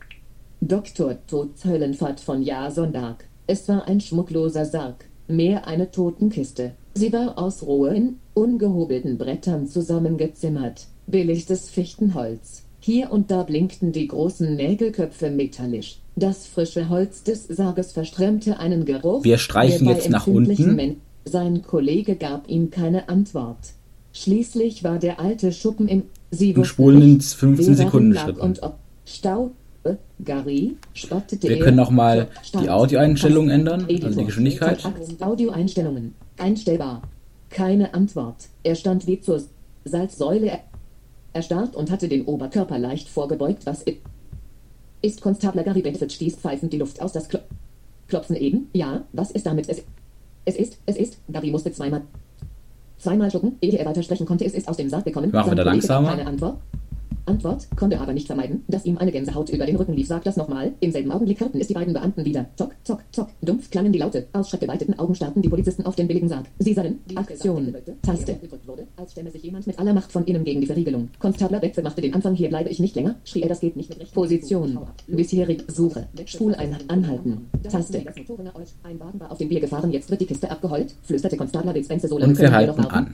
Doktor 0.62 1.17
Tods 1.27 1.65
Höllenfahrt 1.65 2.19
von 2.19 2.41
Jason 2.41 2.91
Dark. 2.91 3.25
Es 3.45 3.67
war 3.69 3.88
ein 3.88 4.01
schmuckloser 4.01 4.65
Sarg. 4.65 5.06
Mehr 5.27 5.67
eine 5.67 5.91
Totenkiste. 5.91 6.73
Sie 6.97 7.13
war 7.13 7.38
aus 7.38 7.62
rohen, 7.62 8.17
ungehobelten 8.33 9.19
Brettern 9.19 9.67
zusammengezimmert. 9.67 10.88
Billigstes 11.05 11.69
Fichtenholz. 11.69 12.63
Hier 12.79 13.12
und 13.12 13.29
da 13.29 13.43
blinkten 13.43 13.91
die 13.91 14.07
großen 14.07 14.55
Nägelköpfe 14.55 15.29
metallisch. 15.29 15.99
Das 16.15 16.47
frische 16.47 16.89
Holz 16.89 17.21
des 17.21 17.47
Sarges 17.47 17.91
verströmte 17.91 18.57
einen 18.57 18.83
Geruch. 18.86 19.23
Wir 19.23 19.38
streichen 19.38 19.88
jetzt 19.88 20.10
nach 20.10 20.25
unten. 20.25 20.75
Men 20.75 20.95
Sein 21.23 21.62
Kollege 21.62 22.15
gab 22.15 22.49
ihm 22.49 22.71
keine 22.71 23.10
Antwort. 23.10 23.60
Schließlich 24.12 24.83
war 24.83 24.97
der 24.97 25.19
alte 25.19 25.51
Schuppen 25.51 25.88
im 25.88 26.03
Sie 26.31 26.55
Und 26.55 26.65
spulen 26.65 27.01
in 27.03 27.13
nicht, 27.17 27.27
15 27.27 27.67
wer 27.67 27.75
Sekunden 27.75 28.15
Schritten. 28.15 28.41
Und 28.41 28.63
ob 28.63 28.79
Stau, 29.05 29.51
äh, 29.83 29.93
Gary, 30.25 30.77
spottete 30.93 31.47
Wir 31.47 31.60
können 31.60 31.79
auch 31.79 31.91
mal 31.91 32.27
die 32.60 32.71
Audioeinstellungen 32.71 33.51
ändern, 33.51 33.86
also 33.88 34.19
die 34.19 34.25
Geschwindigkeit. 34.25 34.83
Audioeinstellungen. 35.19 36.15
Einstellbar. 36.38 37.02
Keine 37.50 37.93
Antwort. 37.93 38.47
Er 38.63 38.76
stand 38.76 39.08
wie 39.08 39.19
zur 39.21 39.41
Salzsäule 39.86 40.47
er- 40.52 40.60
erstarrt 41.34 41.76
und 41.76 41.91
hatte 41.91 42.08
den 42.08 42.26
Oberkörper 42.26 42.78
leicht 42.80 43.08
vorgebeugt. 43.10 43.65
Was 43.65 43.84
ist 45.02 45.21
Konstabler 45.21 45.63
Gary 45.63 45.82
Bedford 45.82 46.12
stieß 46.12 46.36
pfeifend 46.38 46.73
die 46.73 46.78
Luft 46.78 47.02
aus. 47.02 47.13
Das 47.13 47.30
Klo 47.30 47.39
Klopfen 48.08 48.36
eben? 48.38 48.69
Ja, 48.73 49.04
was 49.12 49.32
ist 49.32 49.45
damit? 49.45 49.67
Es, 49.67 49.84
es 50.45 50.56
ist, 50.56 50.78
es 50.86 50.95
ist, 50.95 51.17
Gary 51.30 51.52
musste 51.52 51.71
zweimal 51.73 52.04
zweimal 52.97 53.30
schlucken, 53.30 53.58
ehe 53.62 53.78
er 53.78 53.86
weiter 53.86 54.02
sprechen 54.02 54.26
konnte. 54.26 54.45
Es 54.45 54.54
ist 54.54 54.67
aus 54.67 54.78
dem 54.78 54.89
Sarg 54.89 55.06
gekommen. 55.06 55.30
Machen 55.32 55.52
wir 55.52 55.56
da 55.56 55.63
langsamer? 55.63 56.10
Keine 56.10 56.26
Antwort. 56.26 56.58
Antwort, 57.27 57.67
konnte 57.75 57.99
aber 57.99 58.13
nicht 58.13 58.27
vermeiden, 58.27 58.63
dass 58.67 58.85
ihm 58.85 58.97
eine 58.97 59.11
Gänsehaut 59.11 59.49
über 59.49 59.65
den 59.65 59.75
Rücken 59.75 59.93
lief. 59.93 60.07
Sag 60.07 60.23
das 60.23 60.37
nochmal. 60.37 60.73
Im 60.79 60.91
selben 60.91 61.11
Augenblick 61.11 61.39
hörten 61.39 61.59
es 61.59 61.67
die 61.67 61.73
beiden 61.73 61.93
Beamten 61.93 62.25
wieder. 62.25 62.45
Zock, 62.55 62.75
zock, 62.83 63.03
zock. 63.11 63.29
Dumpf 63.41 63.69
klangen 63.69 63.91
die 63.91 63.99
Laute. 63.99 64.27
Aus 64.33 64.49
schreckgeweiteten 64.49 64.97
Augen 64.97 65.15
starrten 65.15 65.41
die 65.41 65.49
Polizisten 65.49 65.85
auf 65.85 65.95
den 65.95 66.07
billigen 66.07 66.29
Sarg. 66.29 66.45
Sie 66.59 66.73
sahen 66.73 66.99
Aktion. 67.15 67.75
Taste. 68.01 68.37
Als 68.95 69.11
stemme 69.11 69.31
sich 69.31 69.43
jemand 69.43 69.67
mit 69.67 69.77
aller 69.79 69.93
Macht 69.93 70.11
von 70.11 70.25
innen 70.25 70.43
gegen 70.43 70.61
die 70.61 70.67
Verriegelung. 70.67 71.09
Konstabler 71.19 71.59
Beckford 71.59 71.83
machte 71.83 72.01
den 72.01 72.13
Anfang. 72.13 72.35
Hier 72.35 72.49
bleibe 72.49 72.69
ich 72.69 72.79
nicht 72.79 72.95
länger. 72.95 73.15
Schrie 73.23 73.41
er, 73.41 73.49
das 73.49 73.59
geht 73.59 73.75
nicht 73.75 73.89
mit 73.89 73.99
Recht. 73.99 74.13
Position. 74.13 74.79
Bisherig 75.07 75.63
Suche. 75.67 76.07
Spul 76.25 76.55
ein, 76.55 76.75
anhalten. 76.87 77.47
Taste. 77.69 78.03
Ein 78.83 78.99
Wagen 78.99 79.19
war 79.19 79.31
auf 79.31 79.37
dem 79.37 79.49
Bier 79.49 79.59
gefahren. 79.59 79.91
Jetzt 79.91 80.09
wird 80.09 80.21
die 80.21 80.25
Kiste 80.25 80.49
abgeheult. 80.49 80.95
Flüsterte 81.03 81.37
Konstabler 81.37 81.73
Witz 81.75 81.89
Wenzel 81.89 82.09
so 82.09 82.17
lange 82.17 82.31
Und 82.31 82.39
wir 82.39 82.51
halten 82.51 82.85
an. 82.85 83.13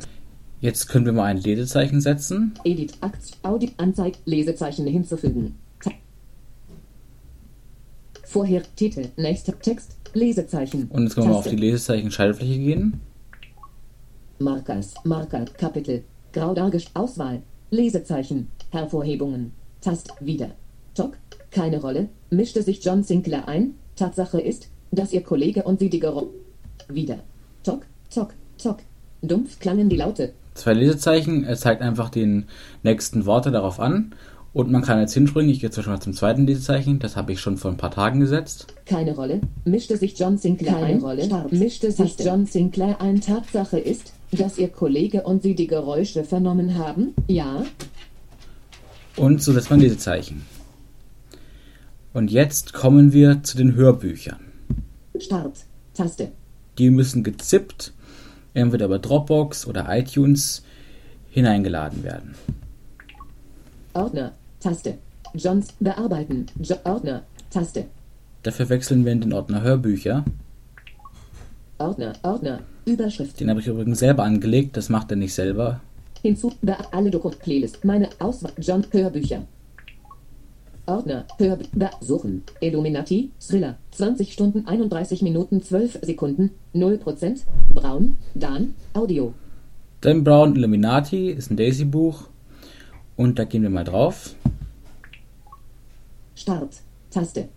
Jetzt 0.63 0.87
können 0.87 1.05
wir 1.05 1.11
mal 1.11 1.25
ein 1.25 1.39
Lesezeichen 1.39 1.99
setzen. 1.99 2.53
Edit, 2.63 2.93
Akt, 3.01 3.19
Audit, 3.41 3.73
Anzeig, 3.75 4.13
Lesezeichen 4.23 4.87
hinzufügen. 4.87 5.55
Vorher 8.23 8.63
Titel, 8.77 9.09
nächster 9.17 9.59
Text, 9.59 9.97
Lesezeichen. 10.13 10.87
Und 10.87 11.03
jetzt 11.03 11.15
können 11.15 11.27
wir 11.27 11.35
auf 11.35 11.43
Taste. 11.43 11.57
die 11.57 11.61
Lesezeichen-Schaltfläche 11.63 12.57
gehen. 12.59 13.01
Markers, 14.39 14.93
Marker, 15.03 15.43
Kapitel, 15.57 16.05
grau 16.31 16.53
dargestellt, 16.53 16.95
Auswahl, 16.95 17.41
Lesezeichen, 17.69 18.47
Hervorhebungen, 18.71 19.51
Tast, 19.81 20.13
wieder. 20.21 20.51
Tock, 20.95 21.17
keine 21.51 21.81
Rolle, 21.81 22.07
mischte 22.29 22.63
sich 22.63 22.81
John 22.81 23.03
Sinclair 23.03 23.49
ein. 23.49 23.75
Tatsache 23.97 24.39
ist, 24.39 24.69
dass 24.91 25.11
ihr 25.11 25.23
Kollege 25.23 25.63
und 25.63 25.79
sie 25.79 25.89
die 25.89 25.99
Geräusche. 25.99 26.29
Wieder. 26.87 27.19
Tock, 27.63 27.85
tock, 28.09 28.33
tock. 28.57 28.77
Dumpf 29.21 29.59
klangen 29.59 29.89
die 29.89 29.97
Laute. 29.97 30.31
Zwei 30.53 30.73
Lesezeichen. 30.73 31.43
Er 31.43 31.55
zeigt 31.55 31.81
einfach 31.81 32.09
den 32.09 32.45
nächsten 32.83 33.25
Worte 33.25 33.51
darauf 33.51 33.79
an. 33.79 34.13
Und 34.53 34.71
man 34.71 34.83
kann 34.83 34.99
jetzt 34.99 35.15
hinspringen. 35.15 35.49
Ich 35.49 35.61
gehe 35.61 35.71
zum 35.71 35.81
Beispiel 35.81 35.93
mal 35.93 36.01
zum 36.01 36.13
zweiten 36.13 36.45
Lesezeichen. 36.45 36.99
Das 36.99 37.15
habe 37.15 37.31
ich 37.31 37.41
schon 37.41 37.57
vor 37.57 37.71
ein 37.71 37.77
paar 37.77 37.89
Tagen 37.89 38.19
gesetzt. 38.19 38.67
Keine 38.85 39.15
Rolle. 39.15 39.41
Mischte 39.65 39.97
sich 39.97 40.17
John 40.17 40.37
Sinclair 40.37 40.73
Keine 40.73 40.85
ein. 40.85 40.99
Rolle. 40.99 41.47
Mischte 41.49 41.91
sich. 41.91 42.15
John 42.19 42.45
Sinclair 42.45 43.01
ein. 43.01 43.19
Tatsache 43.19 43.79
ist, 43.79 44.13
dass 44.31 44.59
ihr 44.59 44.69
Kollege 44.69 45.23
und 45.23 45.41
sie 45.41 45.55
die 45.55 45.65
Geräusche 45.65 46.23
vernommen 46.23 46.77
haben. 46.77 47.15
Ja. 47.27 47.65
Und 49.15 49.41
so 49.41 49.53
setzt 49.53 49.71
man 49.71 49.79
Lesezeichen. 49.79 50.43
Und 52.13 52.29
jetzt 52.29 52.73
kommen 52.73 53.11
wir 53.11 53.41
zu 53.41 53.57
den 53.57 53.73
Hörbüchern. 53.73 54.39
Start. 55.19 55.65
Taste. 55.95 56.31
Die 56.77 56.91
müssen 56.91 57.23
gezippt, 57.23 57.93
entweder 58.53 58.85
über 58.85 58.99
Dropbox 58.99 59.67
oder 59.67 59.87
iTunes 59.89 60.63
hineingeladen 61.29 62.03
werden. 62.03 62.35
Ordner. 63.93 64.33
Taste. 64.59 64.97
Johns. 65.33 65.73
Bearbeiten. 65.79 66.45
Jo 66.61 66.75
Ordner. 66.83 67.23
Taste. 67.49 67.85
Dafür 68.43 68.69
wechseln 68.69 69.05
wir 69.05 69.11
in 69.11 69.21
den 69.21 69.33
Ordner 69.33 69.61
Hörbücher. 69.61 70.23
Ordner. 71.77 72.13
Ordner. 72.23 72.59
Überschrift. 72.85 73.39
Den 73.39 73.49
habe 73.49 73.59
ich 73.59 73.67
übrigens 73.67 73.99
selber 73.99 74.23
angelegt, 74.23 74.75
das 74.77 74.89
macht 74.89 75.11
er 75.11 75.17
nicht 75.17 75.33
selber. 75.33 75.81
Hinzu. 76.21 76.51
Alle 76.91 77.09
Dokumente. 77.11 77.43
Playlist. 77.43 77.83
Meine 77.85 78.09
Auswahl. 78.19 78.53
John. 78.57 78.85
Hörbücher. 78.91 79.43
Ordner. 80.85 81.25
Hörbücher. 81.37 81.91
Suchen. 82.01 82.43
Illuminati. 82.59 83.31
Thriller. 83.39 83.77
20 83.91 84.33
Stunden 84.33 84.67
31 84.67 85.21
Minuten 85.21 85.61
12 85.61 85.99
Sekunden. 86.01 86.51
0%. 86.75 87.41
Braun. 87.73 88.17
Dan. 88.33 88.75
Audio. 88.93 89.33
Dan 90.01 90.23
Brown 90.23 90.55
Illuminati 90.55 91.29
ist 91.29 91.49
ein 91.49 91.57
Daisy-Buch. 91.57 92.27
Und 93.15 93.39
da 93.39 93.45
gehen 93.45 93.63
wir 93.63 93.69
mal 93.69 93.85
drauf. 93.85 94.35
Start. 96.35 96.81
Taste. 97.09 97.47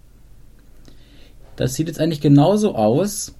Das 1.57 1.75
sieht 1.75 1.89
jetzt 1.89 1.99
eigentlich 1.99 2.21
genauso 2.21 2.75
aus 2.75 3.35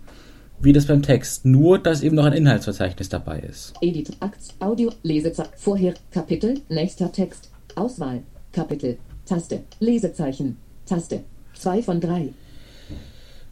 wie 0.59 0.73
das 0.73 0.87
beim 0.87 1.03
Text, 1.03 1.45
nur 1.45 1.79
dass 1.79 2.03
eben 2.03 2.17
noch 2.17 2.25
ein 2.25 2.33
Inhaltsverzeichnis 2.33 3.09
dabei 3.09 3.41
ist. 3.41 3.75
Edit. 3.81 4.17
Akt. 4.21 4.55
Audio. 4.59 4.91
Lesezeichen. 5.03 5.53
Vorher. 5.57 5.95
Kapitel. 6.11 6.61
Nächster 6.69 7.13
Text. 7.13 7.51
Auswahl. 7.77 8.23
Kapitel. 8.53 8.99
Taste. 9.27 9.61
Lesezeichen. 9.81 10.57
Taste. 10.87 11.21
2 11.55 11.83
von 11.83 12.01
3. 12.01 12.31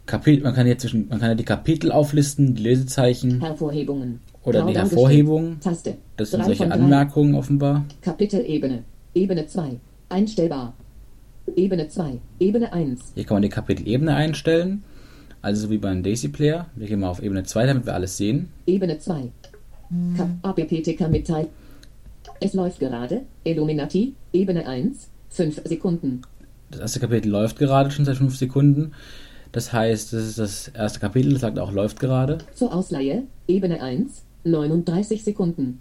Kapitel, 0.07 0.43
man 0.45 0.55
kann 0.55 0.67
jetzt 0.67 0.83
zwischen, 0.83 1.09
man 1.09 1.19
kann 1.19 1.31
ja 1.31 1.35
die 1.35 1.45
Kapitel 1.45 1.91
auflisten, 1.91 2.55
die 2.55 2.63
Lesezeichen 2.63 3.41
Hervorhebungen. 3.41 4.21
oder 4.45 4.61
Grau 4.61 4.69
die. 4.69 4.77
Hervorhebungen. 4.77 5.61
Taste. 5.61 5.97
Das 6.17 6.31
sind 6.31 6.41
Drei 6.41 6.47
solche. 6.49 6.71
Anmerkungen 6.71 7.35
offenbar. 7.35 7.85
Kapitelebene. 8.03 8.85
Ebene 9.15 9.47
2. 9.47 9.81
Einstellbar. 10.11 10.75
Ebene 11.57 11.89
2. 11.89 12.19
Ebene 12.39 12.73
1. 12.73 13.01
Hier 13.15 13.25
kann 13.25 13.37
man 13.37 13.43
die 13.43 13.49
Kapitelebene 13.49 14.15
einstellen. 14.15 14.85
Also 15.41 15.67
so 15.67 15.71
wie 15.71 15.79
beim 15.79 16.03
Daisy 16.03 16.29
Player. 16.29 16.67
Wir 16.75 16.87
gehen 16.87 17.01
mal 17.01 17.09
auf 17.09 17.23
Ebene 17.23 17.45
2, 17.45 17.67
damit 17.67 17.87
wir 17.87 17.95
alles 17.95 18.17
sehen. 18.17 18.51
Ebene 18.67 18.99
2. 18.99 19.31
Kap 20.17 20.29
APPTK 20.43 21.09
Mitteil. 21.09 21.49
Es 22.41 22.53
läuft 22.55 22.81
gerade. 22.81 23.23
Illuminati. 23.45 24.15
Ebene 24.33 24.67
1. 24.67 25.09
5 25.35 25.63
Sekunden. 25.65 26.23
Das 26.71 26.81
erste 26.81 27.01
Kapitel 27.01 27.29
läuft 27.29 27.59
gerade 27.59 27.91
schon 27.91 28.05
seit 28.05 28.17
5 28.17 28.37
Sekunden. 28.37 28.93
Das 29.53 29.73
heißt, 29.73 30.13
das 30.13 30.25
ist 30.25 30.39
das 30.39 30.69
erste 30.69 31.01
Kapitel, 31.01 31.33
das 31.33 31.43
sagt 31.43 31.59
auch 31.59 31.73
läuft 31.73 32.01
gerade. 32.01 32.39
Zur 32.55 32.75
Ausleihe. 32.75 33.25
Ebene 33.47 33.83
1. 33.83 34.23
39 34.45 35.23
Sekunden. 35.25 35.81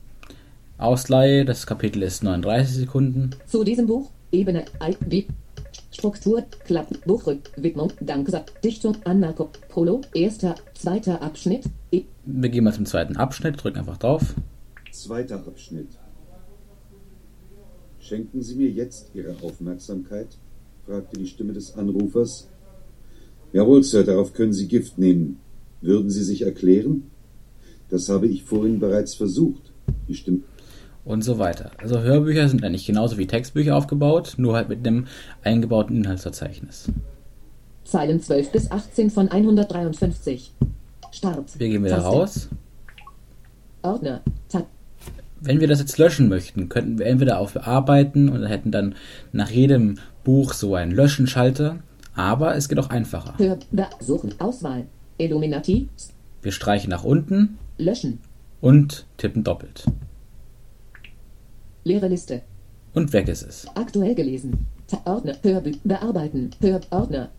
Ausleihe, 0.77 1.45
das 1.45 1.65
Kapitel 1.65 2.03
ist 2.03 2.23
39 2.23 2.75
Sekunden. 2.75 3.31
Zu 3.45 3.63
diesem 3.63 3.87
Buch. 3.87 4.09
Ebene 4.31 4.65
I, 4.81 4.95
B. 5.05 5.25
Struktur. 5.91 6.43
Klappen. 6.65 6.97
Buchrück. 7.05 7.51
Widmung. 7.55 7.93
Danksatz. 7.99 8.51
Dichtung. 8.63 8.97
Anmerkung. 9.05 9.49
Prolog. 9.69 10.03
Erster. 10.13 10.55
Zweiter 10.73 11.21
Abschnitt. 11.21 11.65
E 11.91 12.03
Wir 12.25 12.49
gehen 12.49 12.63
mal 12.63 12.73
zum 12.73 12.85
zweiten 12.85 13.17
Abschnitt, 13.17 13.63
drücken 13.63 13.79
einfach 13.79 13.97
drauf. 13.97 14.33
Zweiter 14.91 15.35
Abschnitt. 15.35 15.89
Schenken 18.13 18.43
Sie 18.43 18.53
mir 18.53 18.69
jetzt 18.69 19.09
Ihre 19.15 19.33
Aufmerksamkeit? 19.41 20.27
fragte 20.85 21.17
die 21.17 21.25
Stimme 21.25 21.51
des 21.51 21.73
Anrufers. 21.73 22.47
Jawohl, 23.53 23.81
Sir, 23.81 24.03
darauf 24.03 24.33
können 24.33 24.53
Sie 24.53 24.67
Gift 24.67 24.99
nehmen. 24.99 25.39
Würden 25.81 26.11
Sie 26.11 26.23
sich 26.23 26.43
erklären? 26.43 27.09
Das 27.89 28.09
habe 28.09 28.27
ich 28.27 28.43
vorhin 28.43 28.79
bereits 28.79 29.15
versucht. 29.15 29.73
Die 30.07 30.13
Stimme. 30.13 30.41
Und 31.05 31.23
so 31.23 31.39
weiter. 31.39 31.71
Also 31.79 32.01
Hörbücher 32.01 32.47
sind 32.49 32.63
eigentlich 32.63 32.85
genauso 32.85 33.17
wie 33.17 33.25
Textbücher 33.25 33.75
aufgebaut, 33.75 34.35
nur 34.37 34.53
halt 34.55 34.69
mit 34.69 34.85
einem 34.85 35.07
eingebauten 35.41 35.97
Inhaltsverzeichnis. 35.97 36.91
Zeilen 37.83 38.21
12 38.21 38.51
bis 38.51 38.69
18 38.69 39.09
von 39.09 39.29
153. 39.29 40.53
Start. 41.11 41.59
Wir 41.59 41.67
gehen 41.67 41.83
wieder 41.83 41.95
Taste. 41.95 42.09
raus. 42.09 42.49
Ordner. 43.81 44.21
Tab. 44.49 44.67
Wenn 45.45 45.59
wir 45.59 45.67
das 45.67 45.79
jetzt 45.79 45.97
löschen 45.97 46.29
möchten, 46.29 46.69
könnten 46.69 46.99
wir 46.99 47.05
entweder 47.05 47.39
auf 47.39 47.53
Bearbeiten 47.53 48.29
und 48.29 48.45
hätten 48.45 48.71
dann 48.71 48.95
nach 49.33 49.49
jedem 49.49 49.97
Buch 50.23 50.53
so 50.53 50.73
einen 50.75 50.91
Löschen-Schalter, 50.93 51.79
aber 52.15 52.55
es 52.55 52.69
geht 52.69 52.79
auch 52.79 52.89
einfacher. 52.89 53.33
Hör. 53.37 53.57
Be 53.71 53.85
suchen. 53.99 54.33
Auswahl. 54.39 54.85
Illuminati. 55.17 55.89
Wir 56.41 56.51
streichen 56.53 56.89
nach 56.89 57.03
unten 57.03 57.57
Löschen. 57.77 58.19
und 58.61 59.05
tippen 59.17 59.43
doppelt. 59.43 59.83
Leere 61.83 62.07
Liste. 62.07 62.41
Und 62.93 63.11
weg 63.11 63.27
ist 63.27 63.43
es. 63.43 63.67
Aktuell 63.75 64.15
gelesen. 64.15 64.65
Ordner. 65.03 65.35
Hörbü. 65.41 65.73
Bearbeiten. 65.83 66.51
Hör. 66.61 66.79
Ordner. 66.91 67.29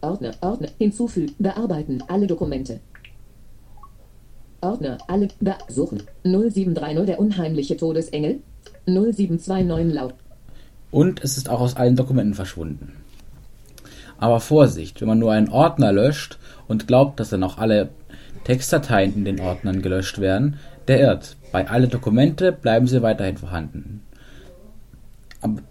Ordner. 0.00 0.32
Ordner. 0.40 0.68
Hinzufügen. 0.78 1.34
Bearbeiten. 1.38 2.02
Alle 2.08 2.26
Dokumente. 2.26 2.80
Ordner. 4.66 4.98
Alle. 5.06 5.28
Be 5.40 5.54
suchen. 5.68 6.02
0730 6.24 7.06
der 7.06 7.18
unheimliche 7.18 7.76
Todesengel. 7.76 8.40
0729 8.86 9.94
laut. 9.94 10.14
Und 10.90 11.22
es 11.22 11.36
ist 11.36 11.48
auch 11.48 11.60
aus 11.60 11.76
allen 11.76 11.96
Dokumenten 11.96 12.34
verschwunden. 12.34 12.92
Aber 14.18 14.40
Vorsicht, 14.40 15.00
wenn 15.00 15.08
man 15.08 15.18
nur 15.18 15.32
einen 15.32 15.48
Ordner 15.48 15.92
löscht 15.92 16.38
und 16.68 16.86
glaubt, 16.86 17.20
dass 17.20 17.30
dann 17.30 17.42
auch 17.42 17.58
alle 17.58 17.90
Textdateien 18.44 19.14
in 19.14 19.24
den 19.24 19.40
Ordnern 19.40 19.82
gelöscht 19.82 20.20
werden, 20.20 20.56
der 20.88 21.00
irrt. 21.00 21.36
Bei 21.52 21.68
alle 21.68 21.88
Dokumente 21.88 22.52
bleiben 22.52 22.86
sie 22.86 23.02
weiterhin 23.02 23.36
vorhanden. 23.36 24.02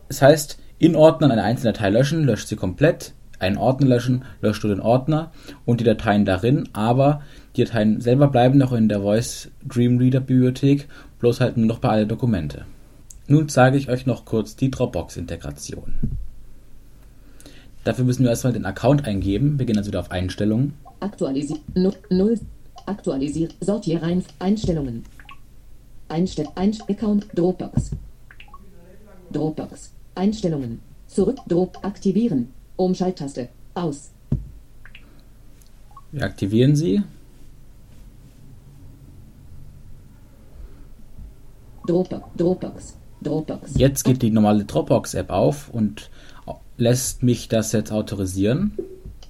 Es 0.10 0.22
heißt, 0.22 0.60
in 0.78 0.96
Ordnern 0.96 1.32
eine 1.32 1.44
einzelne 1.44 1.74
Datei 1.74 1.90
löschen, 1.90 2.24
löscht 2.24 2.48
sie 2.48 2.56
komplett, 2.56 3.14
einen 3.40 3.58
Ordner 3.58 3.88
löschen, 3.88 4.24
löscht 4.42 4.64
du 4.64 4.68
den 4.68 4.80
Ordner 4.80 5.32
und 5.66 5.80
die 5.80 5.86
Dateien 5.86 6.26
darin, 6.26 6.70
aber 6.74 7.22
die 7.56 7.64
Dateien 7.64 8.02
selber 8.02 8.28
bleiben 8.28 8.58
noch 8.58 8.74
in 8.74 8.90
der 8.90 9.02
Voice 9.02 9.50
Dream 9.68 9.98
Reader 9.98 10.20
Bibliothek, 10.20 10.88
bloß 11.20 11.42
halt 11.42 11.58
nur 11.58 11.68
noch 11.68 11.80
bei 11.80 11.90
alle 11.90 12.08
Dokumente. 12.08 12.66
Nun 13.28 13.50
zeige 13.50 13.78
ich 13.78 13.90
euch 13.90 14.06
noch 14.06 14.26
kurz 14.26 14.56
die 14.56 14.70
Dropbox-Integration. 14.70 15.94
Dafür 17.84 18.06
müssen 18.06 18.24
wir 18.24 18.30
erstmal 18.30 18.54
den 18.54 18.66
Account 18.66 19.06
eingeben. 19.06 19.58
Wir 19.60 19.66
gehen 19.66 19.78
also 19.78 19.90
wieder 19.90 20.00
auf 20.00 20.12
Einstellungen. 20.12 20.74
Aktualisieren. 21.00 21.62
0. 21.76 21.94
0. 22.10 22.40
Aktualisieren. 22.86 23.54
Sortieren. 23.62 24.24
Einstellungen. 24.40 25.04
Einstell. 26.08 26.48
Einst 26.56 26.90
Account. 26.90 27.28
Dropbox. 27.36 27.92
Dropbox. 29.32 29.92
Einstellungen. 30.16 30.82
Zurück. 31.08 31.38
Drop. 31.48 31.78
Aktivieren. 31.84 32.50
Umschalttaste. 32.76 33.50
Aus. 33.74 34.12
Wir 36.12 36.24
aktivieren 36.24 36.76
sie. 36.76 37.02
Dropbox. 41.88 42.26
Dropbox. 42.38 42.98
Dropbox. 43.22 43.74
Jetzt 43.76 44.04
geht 44.04 44.22
die 44.22 44.32
normale 44.32 44.66
Dropbox-App 44.66 45.30
auf 45.30 45.70
und 45.70 46.10
lässt 46.78 47.24
mich 47.24 47.48
das 47.48 47.72
jetzt 47.72 47.92
autorisieren. 47.92 48.78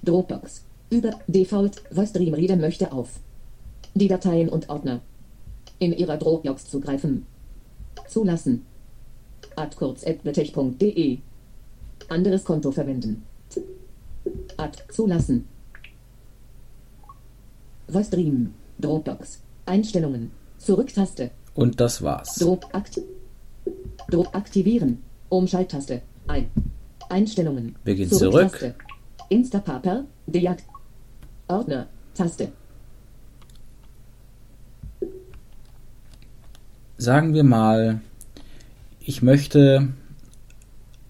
Dropbox. 0.04 0.64
Über 0.90 1.10
Default. 1.26 1.82
Voice 1.90 2.12
Dream 2.12 2.34
Reader 2.34 2.56
möchte 2.56 2.92
auf. 2.92 3.20
Die 3.94 4.08
Dateien 4.08 4.48
und 4.48 4.68
Ordner. 4.68 5.00
In 5.78 5.92
ihrer 5.92 6.16
Dropbox 6.16 6.68
zugreifen. 6.68 7.26
Zulassen. 8.08 8.64
Ad 9.56 9.76
kurz.betech.de. 9.76 11.18
Anderes 12.08 12.44
Konto 12.44 12.70
verwenden. 12.70 13.24
Ad 14.56 14.78
zulassen. 14.90 15.46
Voice 17.88 18.10
Dream. 18.10 18.54
Dropbox. 18.78 19.40
Einstellungen. 19.64 20.30
Zurücktaste. 20.58 21.30
Und 21.54 21.80
das 21.80 22.02
war's. 22.02 22.34
Drop 22.36 22.66
akt 22.72 23.00
Drop 24.10 24.34
aktivieren. 24.34 25.02
Umschalttaste. 25.28 26.02
Ein. 26.26 26.50
Einstellungen. 27.08 27.76
Wir 27.84 27.94
gehen 27.94 28.10
Zurücktaste. 28.10 28.74
Instapaper. 29.28 30.04
Deakt. 30.26 30.64
Ordner. 31.48 31.86
Taste. 32.14 32.52
Sagen 36.98 37.34
wir 37.34 37.44
mal, 37.44 38.00
ich 39.00 39.22
möchte 39.22 39.88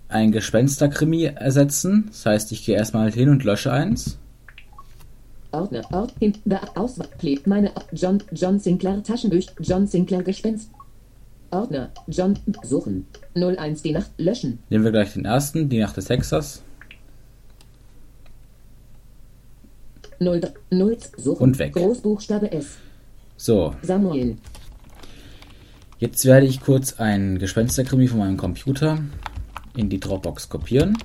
ein 0.08 0.32
Gespensterkrimi 0.32 1.24
ersetzen. 1.24 2.06
Das 2.08 2.26
heißt, 2.26 2.52
ich 2.52 2.64
gehe 2.64 2.76
erstmal 2.76 3.10
hin 3.12 3.28
und 3.28 3.44
lösche 3.44 3.72
eins. 3.72 4.18
Ordner. 5.52 5.82
Ort. 5.92 6.14
Hin. 6.18 6.34
Be 6.44 6.60
Auswahl. 6.74 7.08
Meine. 7.44 7.72
John. 7.92 8.22
John 8.32 8.58
Sinclair 8.58 9.02
Taschenbücher. 9.02 9.52
John 9.60 9.86
Sinclair 9.86 10.22
Gespenst. 10.22 10.70
Ordner. 11.50 11.90
John. 12.06 12.38
Suchen. 12.62 13.06
01 13.34 13.82
die 13.82 13.92
Nacht. 13.92 14.10
Löschen. 14.18 14.58
Nehmen 14.70 14.84
wir 14.84 14.92
gleich 14.92 15.14
den 15.14 15.24
ersten, 15.24 15.68
die 15.68 15.80
Nacht 15.80 15.96
des 15.96 16.08
Hexers. 16.08 16.62
0. 20.18 20.40
0. 20.70 20.96
Suchen. 21.16 21.42
Und 21.42 21.58
weg. 21.58 21.74
Großbuchstabe 21.74 22.50
S. 22.52 22.78
So, 23.36 23.74
Samuel. 23.82 24.38
jetzt 25.98 26.24
werde 26.24 26.46
ich 26.46 26.62
kurz 26.62 26.94
ein 26.98 27.38
Gespensterkrimi 27.38 28.08
von 28.08 28.20
meinem 28.20 28.38
Computer 28.38 28.98
in 29.76 29.88
die 29.88 30.00
Dropbox 30.00 30.48
kopieren. 30.48 30.96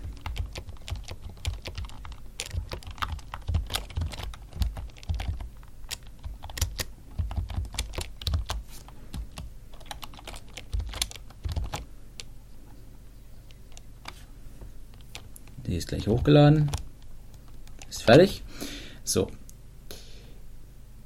Die 15.67 15.75
ist 15.75 15.89
gleich 15.89 16.07
hochgeladen. 16.07 16.69
Ist 17.89 18.03
fertig. 18.03 18.43
So. 19.03 19.29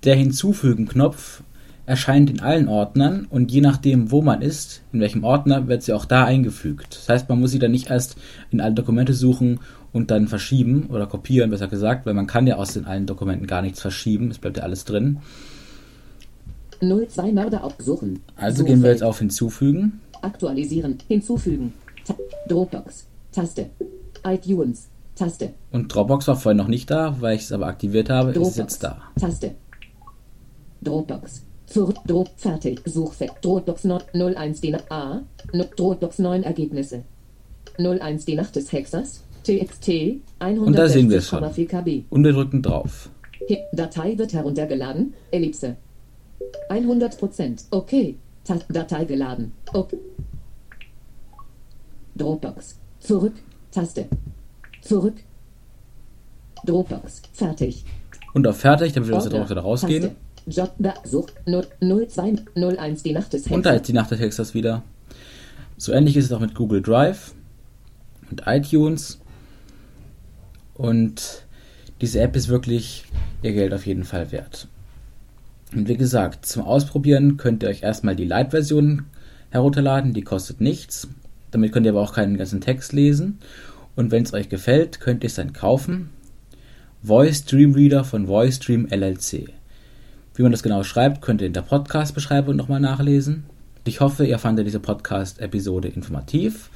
Der 0.03 0.15
Hinzufügen-Knopf 0.15 1.43
erscheint 1.85 2.29
in 2.29 2.39
allen 2.39 2.67
Ordnern 2.67 3.27
und 3.29 3.51
je 3.51 3.61
nachdem, 3.61 4.11
wo 4.11 4.21
man 4.21 4.41
ist, 4.41 4.81
in 4.91 4.99
welchem 4.99 5.23
Ordner, 5.23 5.67
wird 5.67 5.83
sie 5.83 5.93
auch 5.93 6.05
da 6.05 6.25
eingefügt. 6.25 6.95
Das 6.95 7.09
heißt, 7.09 7.29
man 7.29 7.39
muss 7.39 7.51
sie 7.51 7.59
dann 7.59 7.71
nicht 7.71 7.89
erst 7.89 8.17
in 8.51 8.59
alle 8.59 8.73
Dokumente 8.73 9.13
suchen 9.13 9.59
und 9.93 10.11
dann 10.11 10.27
verschieben 10.27 10.87
oder 10.89 11.05
kopieren, 11.05 11.51
besser 11.51 11.67
gesagt, 11.67 12.05
weil 12.05 12.13
man 12.13 12.27
kann 12.27 12.47
ja 12.47 12.55
aus 12.55 12.73
den 12.73 12.85
allen 12.85 13.05
Dokumenten 13.05 13.47
gar 13.47 13.61
nichts 13.61 13.81
verschieben, 13.81 14.31
es 14.31 14.39
bleibt 14.39 14.57
ja 14.57 14.63
alles 14.63 14.85
drin. 14.85 15.19
02 16.81 17.31
Mörder 17.31 17.63
aufsuchen. 17.63 18.19
Also 18.35 18.65
gehen 18.65 18.83
wir 18.83 18.89
jetzt 18.89 19.03
auf 19.03 19.19
Hinzufügen. 19.19 20.01
Aktualisieren. 20.21 20.97
Hinzufügen. 21.07 21.73
Ta 22.05 22.15
Dropbox. 22.47 23.05
Taste. 23.31 23.69
iTunes. 24.25 24.89
Taste. 25.15 25.53
Und 25.71 25.93
Dropbox 25.93 26.27
war 26.27 26.35
vorhin 26.35 26.57
noch 26.57 26.67
nicht 26.67 26.91
da, 26.91 27.15
weil 27.21 27.35
ich 27.35 27.43
es 27.43 27.51
aber 27.51 27.67
aktiviert 27.67 28.09
habe, 28.09 28.29
ist 28.29 28.37
Dropbox. 28.37 28.57
jetzt 28.57 28.83
da. 28.83 29.01
Taste. 29.19 29.55
Dropbox. 30.81 31.43
Zurück. 31.67 31.97
Drop. 32.05 32.29
Fertig. 32.37 32.81
Suchfeld. 32.85 33.31
Dropbox 33.41 33.83
9, 33.85 34.01
01 34.13 34.61
die. 34.61 34.75
A. 34.89 35.21
Dropbox 35.75 36.19
9 36.19 36.43
Ergebnisse. 36.43 37.03
01 37.77 38.25
die 38.25 38.35
Nacht 38.35 38.55
des 38.55 38.71
Hexers. 38.71 39.23
TXT. 39.43 40.21
Und 40.39 40.73
da 40.73 40.87
sehen 40.87 41.09
wir 41.09 41.19
es 41.19 41.27
schon. 41.27 41.43
160,4 41.43 41.67
KB. 41.67 42.03
Und 42.09 42.23
wir 42.23 42.33
drücken 42.33 42.61
drauf. 42.61 43.09
Datei 43.73 44.17
wird 44.17 44.33
heruntergeladen. 44.33 45.13
Ellipse. 45.31 45.75
100%. 46.69 47.65
Okay. 47.71 48.15
Datei 48.69 49.05
geladen. 49.05 49.51
Okay. 49.73 49.99
Dropbox. 52.15 52.79
Zurück. 52.99 53.33
Taste. 53.71 54.07
Zurück. 54.81 55.15
Dropbox. 56.65 57.21
Fertig. 57.33 57.83
Und 58.33 58.47
auf 58.47 58.57
Fertig, 58.57 58.93
damit 58.93 59.09
wir 59.09 59.17
aus 59.17 59.23
der. 59.23 59.31
Dropbox 59.31 59.51
wieder 59.51 59.61
rausgehen. 59.61 60.01
Taste. 60.03 60.15
Job. 60.47 60.73
Such. 61.03 61.27
02 61.45 62.35
01 62.55 63.03
die 63.03 63.13
Nacht 63.13 63.33
des 63.33 63.47
Und 63.47 63.65
da 63.65 63.71
ist 63.71 63.87
die 63.87 63.93
Nacht 63.93 64.11
des 64.11 64.19
Hexers 64.19 64.53
wieder. 64.53 64.83
So 65.77 65.91
ähnlich 65.91 66.15
ist 66.15 66.25
es 66.25 66.31
auch 66.31 66.39
mit 66.39 66.55
Google 66.55 66.81
Drive 66.81 67.33
und 68.29 68.43
iTunes. 68.45 69.19
Und 70.75 71.45
diese 72.01 72.19
App 72.19 72.35
ist 72.35 72.47
wirklich 72.49 73.05
ihr 73.41 73.53
Geld 73.53 73.73
auf 73.73 73.85
jeden 73.85 74.03
Fall 74.03 74.31
wert. 74.31 74.67
Und 75.73 75.87
wie 75.87 75.97
gesagt, 75.97 76.45
zum 76.45 76.63
Ausprobieren 76.63 77.37
könnt 77.37 77.63
ihr 77.63 77.69
euch 77.69 77.83
erstmal 77.83 78.15
die 78.15 78.25
Light-Version 78.25 79.05
herunterladen, 79.49 80.13
die 80.13 80.21
kostet 80.21 80.61
nichts. 80.61 81.07
Damit 81.51 81.71
könnt 81.71 81.85
ihr 81.85 81.91
aber 81.91 82.01
auch 82.01 82.13
keinen 82.13 82.37
ganzen 82.37 82.61
Text 82.61 82.93
lesen. 82.93 83.39
Und 83.95 84.11
wenn 84.11 84.23
es 84.23 84.33
euch 84.33 84.49
gefällt, 84.49 84.99
könnt 84.99 85.23
ihr 85.23 85.27
es 85.27 85.35
dann 85.35 85.53
kaufen. 85.53 86.09
Voice 87.01 87.45
Dream 87.45 87.73
Reader 87.73 88.03
von 88.03 88.27
Voice 88.27 88.59
Dream 88.59 88.87
LLC. 88.89 89.54
Wie 90.35 90.43
man 90.43 90.51
das 90.51 90.63
genau 90.63 90.83
schreibt, 90.83 91.21
könnt 91.21 91.39
ihr 91.39 91.47
in 91.47 91.53
der 91.53 91.61
Podcast-Beschreibung 91.61 92.57
nochmal 92.57 92.81
nachlesen. 92.81 93.45
Ich 93.85 94.01
hoffe, 94.01 94.25
ihr 94.25 94.37
fandet 94.37 94.67
diese 94.67 94.81
Podcast-Episode 94.81 95.87
informativ 95.87 96.69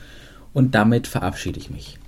und 0.54 0.76
damit 0.76 1.08
verabschiede 1.08 1.60
ich 1.60 1.70
mich. 1.70 2.00